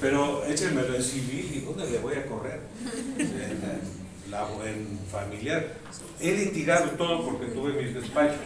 [0.00, 2.60] Pero échenmelo en civil y ¿dónde le voy a correr?
[3.18, 5.74] En, la- en familiar.
[6.20, 8.36] He litigado todo porque tuve mis despachos.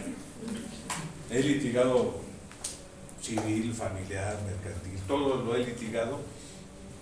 [1.31, 2.15] He litigado
[3.21, 6.19] civil, familiar, mercantil, todo lo he litigado,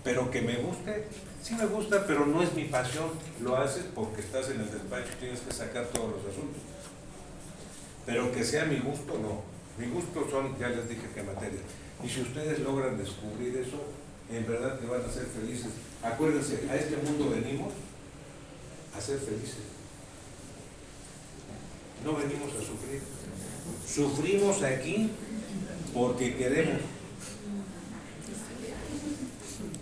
[0.04, 1.08] pero que me guste,
[1.42, 3.10] sí me gusta, pero no es mi pasión.
[3.42, 6.62] Lo haces porque estás en el despacho y tienes que sacar todos los asuntos.
[8.06, 9.42] Pero que sea mi gusto, no.
[9.84, 11.62] Mi gusto son, ya les dije qué materia.
[12.04, 13.82] Y si ustedes logran descubrir eso,
[14.32, 15.72] en verdad que van a ser felices.
[16.04, 17.74] Acuérdense, a este mundo venimos
[18.96, 19.66] a ser felices.
[22.06, 23.02] No venimos a sufrir.
[23.88, 25.10] Sufrimos aquí
[25.94, 26.82] porque queremos.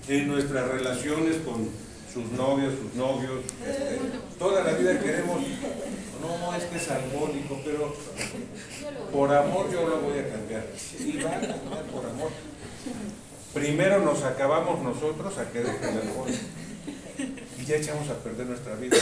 [0.08, 1.70] En nuestras relaciones con
[2.14, 4.00] sus novios, sus novios, este,
[4.40, 5.42] toda la vida queremos,
[6.22, 7.94] no, es que es alcohólico, pero
[9.12, 10.66] por amor yo lo voy a cambiar.
[11.00, 12.32] Y va a cambiar por amor.
[13.54, 16.30] Primero nos acabamos nosotros a que deje el alcohol.
[17.60, 18.98] Y ya echamos a perder nuestra vida.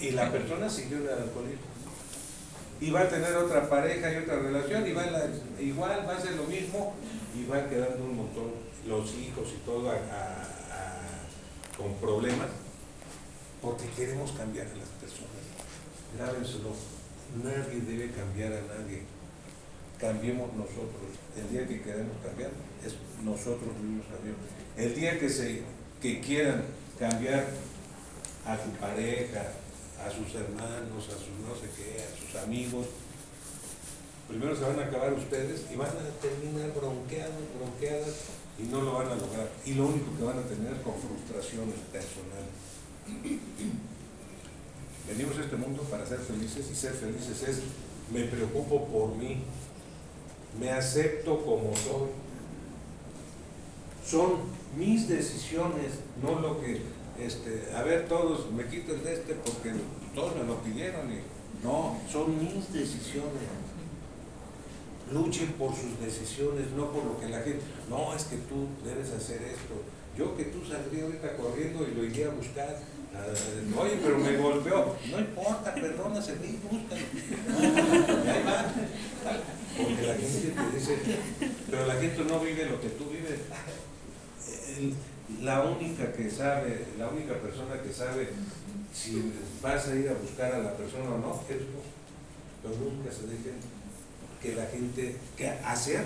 [0.00, 1.71] Y la persona siguió el alcoholismo.
[2.82, 5.04] Y va a tener otra pareja y otra relación, y va
[5.60, 6.94] igual va a ser lo mismo,
[7.34, 8.50] y va quedando un montón,
[8.86, 9.90] los hijos y todo,
[11.76, 12.48] con problemas
[13.62, 15.42] porque queremos cambiar a las personas.
[16.18, 16.74] Grábenselo,
[17.42, 19.02] nadie debe cambiar a nadie.
[19.98, 21.14] Cambiemos nosotros.
[21.38, 22.50] El día que queremos cambiar
[22.84, 24.42] es nosotros mismos cambiamos.
[24.76, 25.62] El día que se
[26.02, 26.64] que quieran
[26.98, 27.46] cambiar
[28.44, 29.52] a su pareja,
[30.04, 32.86] a sus hermanos, a sus no sé qué, a sus amigos,
[34.28, 38.14] primero se van a acabar ustedes y van a terminar bronqueados, bronqueadas
[38.58, 39.50] y no lo van a lograr.
[39.64, 42.52] Y lo único que van a tener con frustraciones personales.
[45.06, 47.60] Venimos a este mundo para ser felices y ser felices es
[48.12, 49.42] me preocupo por mí,
[50.58, 52.10] me acepto como soy.
[54.04, 54.32] Son
[54.76, 56.82] mis decisiones, no lo que,
[57.26, 59.72] este, a ver, todos me quito el de este porque
[60.14, 61.10] todos me lo pidieron.
[61.12, 61.18] Y,
[61.64, 63.42] no, son mis decisiones.
[65.12, 67.60] Luchen por sus decisiones, no por lo que la gente,
[67.90, 69.74] no, es que tú debes hacer esto.
[70.16, 72.78] Yo que tú saldría ahorita corriendo y lo iría a buscar.
[73.14, 73.26] Ah,
[73.78, 74.96] Oye, pero me golpeó.
[75.10, 77.02] No importa, perdona, seguí, búscalo.
[78.24, 78.72] Y ahí va.
[79.76, 80.98] Porque la gente te dice,
[81.70, 83.40] pero la gente no vive lo que tú vives.
[84.78, 84.94] El-
[85.40, 88.28] La única que sabe, la única persona que sabe
[88.92, 91.56] si vas a ir a buscar a la persona o no, es.
[92.62, 93.58] Pero nunca se dejen
[94.40, 96.04] que la gente, que hacer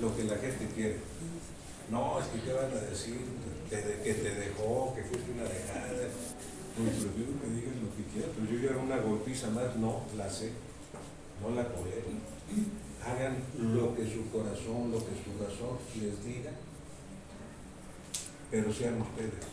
[0.00, 0.96] lo que la gente quiere.
[1.90, 3.16] No, es que te van a decir
[3.70, 5.88] que te dejó, que fuiste una dejada.
[6.76, 10.30] Pues prefiero que digan lo que quieran, pero yo ya una golpiza más, no la
[10.30, 10.52] sé,
[11.42, 12.06] no la tolero.
[13.04, 16.52] Hagan lo que su corazón, lo que su razón les diga,
[18.50, 19.44] pero sean ustedes.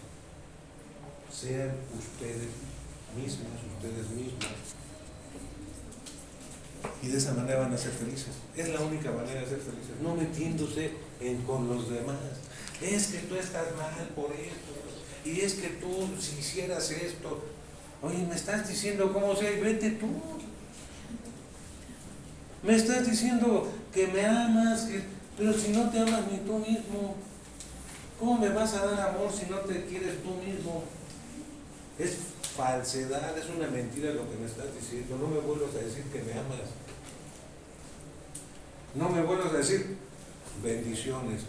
[1.31, 2.47] Sean ustedes
[3.15, 4.53] mismas, ustedes mismas.
[7.01, 8.29] Y de esa manera van a ser felices.
[8.55, 9.99] Es la única manera de ser felices.
[10.01, 10.91] No metiéndose
[11.45, 12.17] con los demás.
[12.81, 14.73] Es que tú estás mal por esto.
[15.25, 17.43] Y es que tú, si hicieras esto,
[18.01, 20.07] oye, me estás diciendo cómo sea, y vete tú.
[22.63, 25.01] Me estás diciendo que me amas, que-
[25.37, 27.15] pero si no te amas ni tú mismo,
[28.25, 30.83] ¿cómo me vas a dar amor si no te quieres tú mismo?
[31.99, 32.17] Es
[32.57, 35.17] falsedad, es una mentira lo que me estás diciendo.
[35.19, 36.73] No me vuelvas a decir que me amas.
[38.95, 39.97] No me vuelvas a decir
[40.63, 41.41] bendiciones.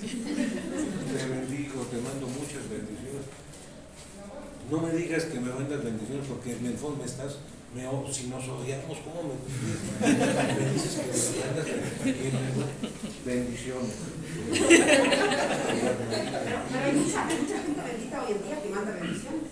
[0.00, 3.26] Te bendigo, te mando muchas bendiciones.
[4.68, 7.36] No me digas que me mandas bendiciones porque en el fondo me estás,
[7.74, 9.34] me, si nos odiamos, ¿cómo me,
[10.08, 11.02] me dices que
[12.12, 12.70] me mandas
[13.24, 13.94] bendiciones?
[16.72, 19.42] Pero hay mucha, gente bendita hoy en día que manda bendiciones.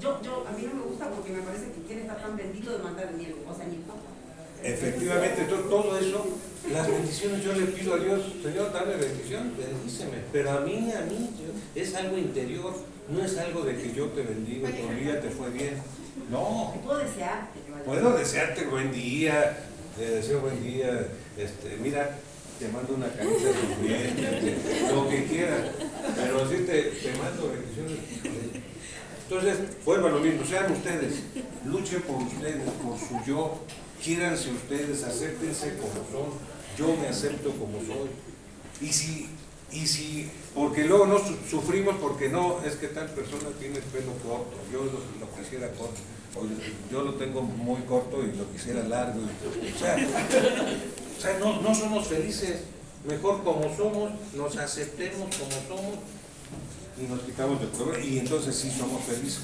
[0.00, 2.70] Yo, yo, a mí no me gusta porque me parece que quiere estar tan bendito
[2.72, 4.15] de mandar ni o sea, ni papa.
[4.66, 6.26] Efectivamente, to- todo eso,
[6.72, 10.18] las bendiciones yo le pido a Dios, Señor, dame bendición, bendíceme.
[10.32, 11.30] Pero a mí, a mí,
[11.74, 12.74] es algo interior,
[13.08, 15.74] no es algo de que yo te bendigo, tu vida te fue bien.
[16.30, 18.02] No, puedo desear que te vaya bien.
[18.02, 19.58] puedo desearte buen día,
[19.96, 21.06] te deseo buen día,
[21.38, 22.18] este, mira,
[22.58, 24.56] te mando una carita sonriente,
[24.92, 25.60] lo que quieras,
[26.16, 27.98] pero así te, te mando bendiciones.
[29.28, 31.14] Entonces, vuelvan lo mismo, sean ustedes,
[31.64, 33.60] luchen por ustedes, por su yo,
[34.06, 36.30] quiéranse ustedes, acéptense como son,
[36.78, 38.08] yo me acepto como soy.
[38.80, 39.26] Y si,
[39.72, 43.82] y si, porque luego no su- sufrimos porque no, es que tal persona tiene el
[43.82, 46.00] pelo corto, yo lo, quisiera corto,
[46.92, 49.18] yo lo tengo muy corto y lo quisiera largo.
[49.20, 52.60] y- o sea, o sea, no, no somos felices,
[53.08, 55.50] mejor como somos, nos aceptemos como
[55.80, 55.96] somos
[57.02, 59.40] y nos quitamos de problema y entonces sí somos felices.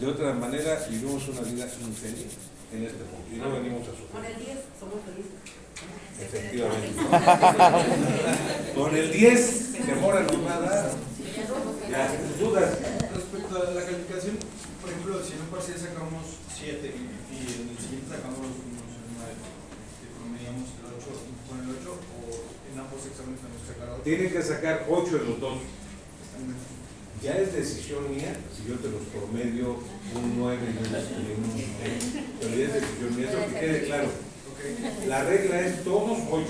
[0.00, 2.32] De otra manera vivimos una vida infeliz
[2.72, 4.30] en este mundo y no venimos a Con sufrir.
[4.30, 5.38] el 10 somos felices.
[6.20, 7.00] Efectivamente.
[8.74, 10.90] Con el 10 que Mora nos va a dar.
[11.90, 12.78] Ya, dudas.
[13.14, 14.38] Respecto a la calificación,
[14.80, 16.22] por ejemplo, si en un parcial sacamos
[16.54, 18.86] 7 y, en el siguiente sacamos unos
[19.18, 19.34] 9,
[19.98, 21.10] que promediamos el 8
[21.48, 22.30] con el 8 o
[22.70, 24.02] en ambos exámenes tenemos que sacar 8.
[24.04, 25.58] Tienen que sacar 8 de los dos.
[27.22, 29.76] Ya es decisión mía si yo te los promedio
[30.14, 31.68] un 9 y un 10.
[32.40, 34.08] Pero ya es decisión mía, eso que quede claro.
[35.06, 36.46] La regla es todos 8.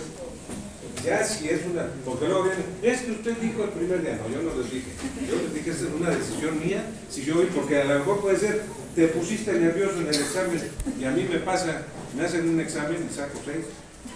[1.04, 4.28] Ya si es una, porque luego vienen, es que usted dijo el primer día, no,
[4.28, 4.90] yo no les dije,
[5.30, 8.62] yo les dije, es una decisión mía, si yo, porque a lo mejor puede ser,
[8.94, 10.60] te pusiste nervioso en el examen
[11.00, 13.56] y a mí me pasa, me hacen un examen y saco 6,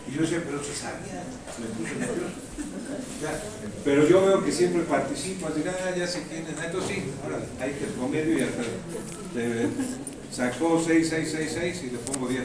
[0.07, 1.24] y yo decía, pero se sabía,
[1.59, 2.35] me puse nervioso.
[3.22, 3.43] Ya,
[3.85, 6.20] pero yo veo que siempre participo, así, ah, ya es, ah,
[6.66, 8.62] entonces sí, órale, hay que promedio y hasta
[9.32, 9.68] te
[10.30, 12.43] sacó 6, 6, 6, 6 y le pongo 10.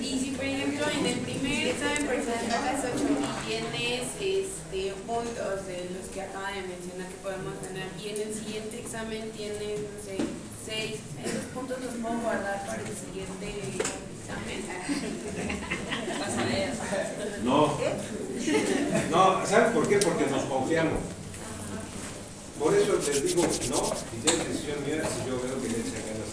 [0.00, 5.66] Y si, por ejemplo, en el primer examen, ejemplo, sacas 8 y tienes este, puntos
[5.66, 9.80] de los que acaba de mencionar que podemos tener y en el siguiente examen tienes,
[9.80, 10.16] no sé,
[10.64, 13.48] seis, esos puntos los puedo guardar para el siguiente
[14.24, 14.64] examen.
[16.20, 16.72] Vas a ver.
[17.44, 17.78] No.
[19.10, 19.98] No, ¿saben por qué?
[19.98, 21.00] Porque nos confiamos.
[22.58, 25.74] Por eso les digo no, y ya es decisión mía si yo veo que le
[25.80, 26.30] echan ganas.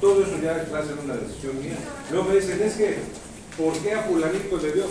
[0.00, 1.76] Todo eso ya va a ser una decisión mía.
[2.10, 2.98] Luego me dicen, es que,
[3.58, 4.84] ¿por qué a fulanito le dio?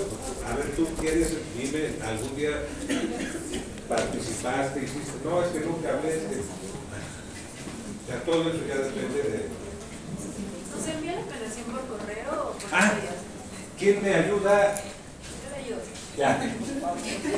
[0.45, 2.63] A ver, tú quieres, dime, algún día
[3.87, 6.74] participaste, hiciste, no, es que nunca hablé, es que...
[8.07, 9.49] Sea, todo eso ya depende de...
[10.75, 12.93] ¿Nos envía la apelación por correo o por Ah.
[13.79, 14.75] ¿Quién me ayuda?
[14.75, 15.81] Yo le ayudo.
[16.17, 16.53] Ya.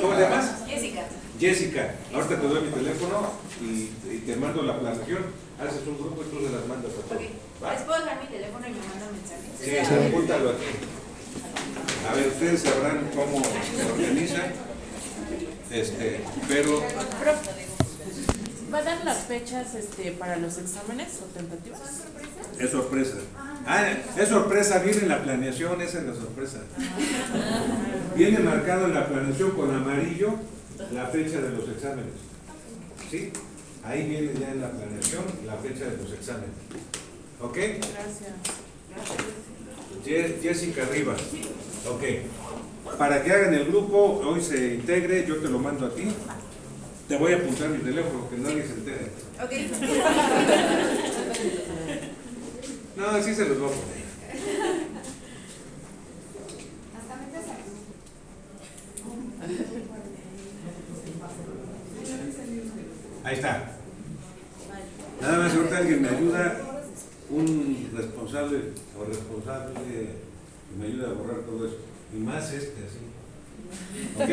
[0.00, 0.46] ¿Cómo te llamas?
[0.66, 1.02] Jessica.
[1.40, 5.24] Jessica, ahorita te doy mi teléfono y, y te mando la planeación.
[5.58, 7.22] Haces un grupo y tú se las mandas a todos.
[7.22, 7.28] Ok.
[7.64, 7.72] ¿Va?
[7.74, 9.88] ¿Les puedo dejar mi teléfono y me mandan mensajes?
[9.88, 10.64] Sí, apúntalo aquí.
[12.08, 14.52] A ver, ustedes sabrán cómo se organizan.
[15.70, 16.82] Este, pero
[18.72, 21.80] ¿Va a dar las fechas este, para los exámenes o tentativas?
[22.58, 23.14] es sorpresa.
[23.66, 23.86] Ah,
[24.18, 26.58] es sorpresa, viene la planeación, esa es la sorpresa.
[28.16, 30.34] Viene marcado en la planeación con amarillo
[30.92, 32.12] la fecha de los exámenes.
[33.10, 33.30] ¿Sí?
[33.84, 36.50] Ahí viene ya en la planeación la fecha de los exámenes.
[37.40, 37.56] ¿Ok?
[37.56, 38.32] Gracias.
[40.04, 41.20] Ye- Jessica Rivas.
[41.88, 42.02] Ok.
[42.98, 46.08] Para que hagan el grupo, hoy se integre, yo te lo mando a ti.
[47.08, 49.10] Te voy a apuntar mi teléfono, que nadie se entere.
[49.42, 49.52] Ok.
[52.98, 53.98] No, así se los voy a poner.
[63.24, 63.70] Ahí está.
[65.22, 66.60] Nada más, ahorita alguien me ayuda,
[67.30, 68.58] un responsable
[68.98, 71.76] o responsable que me ayuda a borrar todo eso.
[72.14, 72.98] Y más este, así.
[74.22, 74.30] ¿Ok?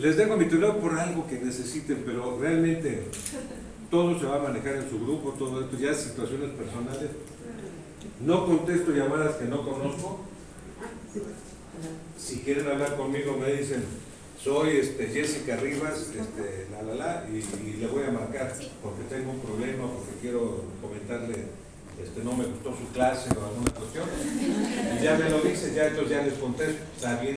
[0.00, 3.04] Les dejo mi teléfono por algo que necesiten, pero realmente
[3.90, 7.10] todo se va a manejar en su grupo, todo esto, ya situaciones personales.
[8.20, 10.20] No contesto llamadas que no conozco.
[12.18, 13.84] Si quieren hablar conmigo me dicen,
[14.42, 19.30] soy este, Jessica Rivas, este, la la la, y, le voy a marcar porque tengo
[19.30, 21.46] un problema, porque quiero comentarle,
[22.02, 24.04] este, no me gustó su clase o alguna cuestión.
[25.00, 27.32] Y ya me lo dice, ya entonces ya les contesto, está bien.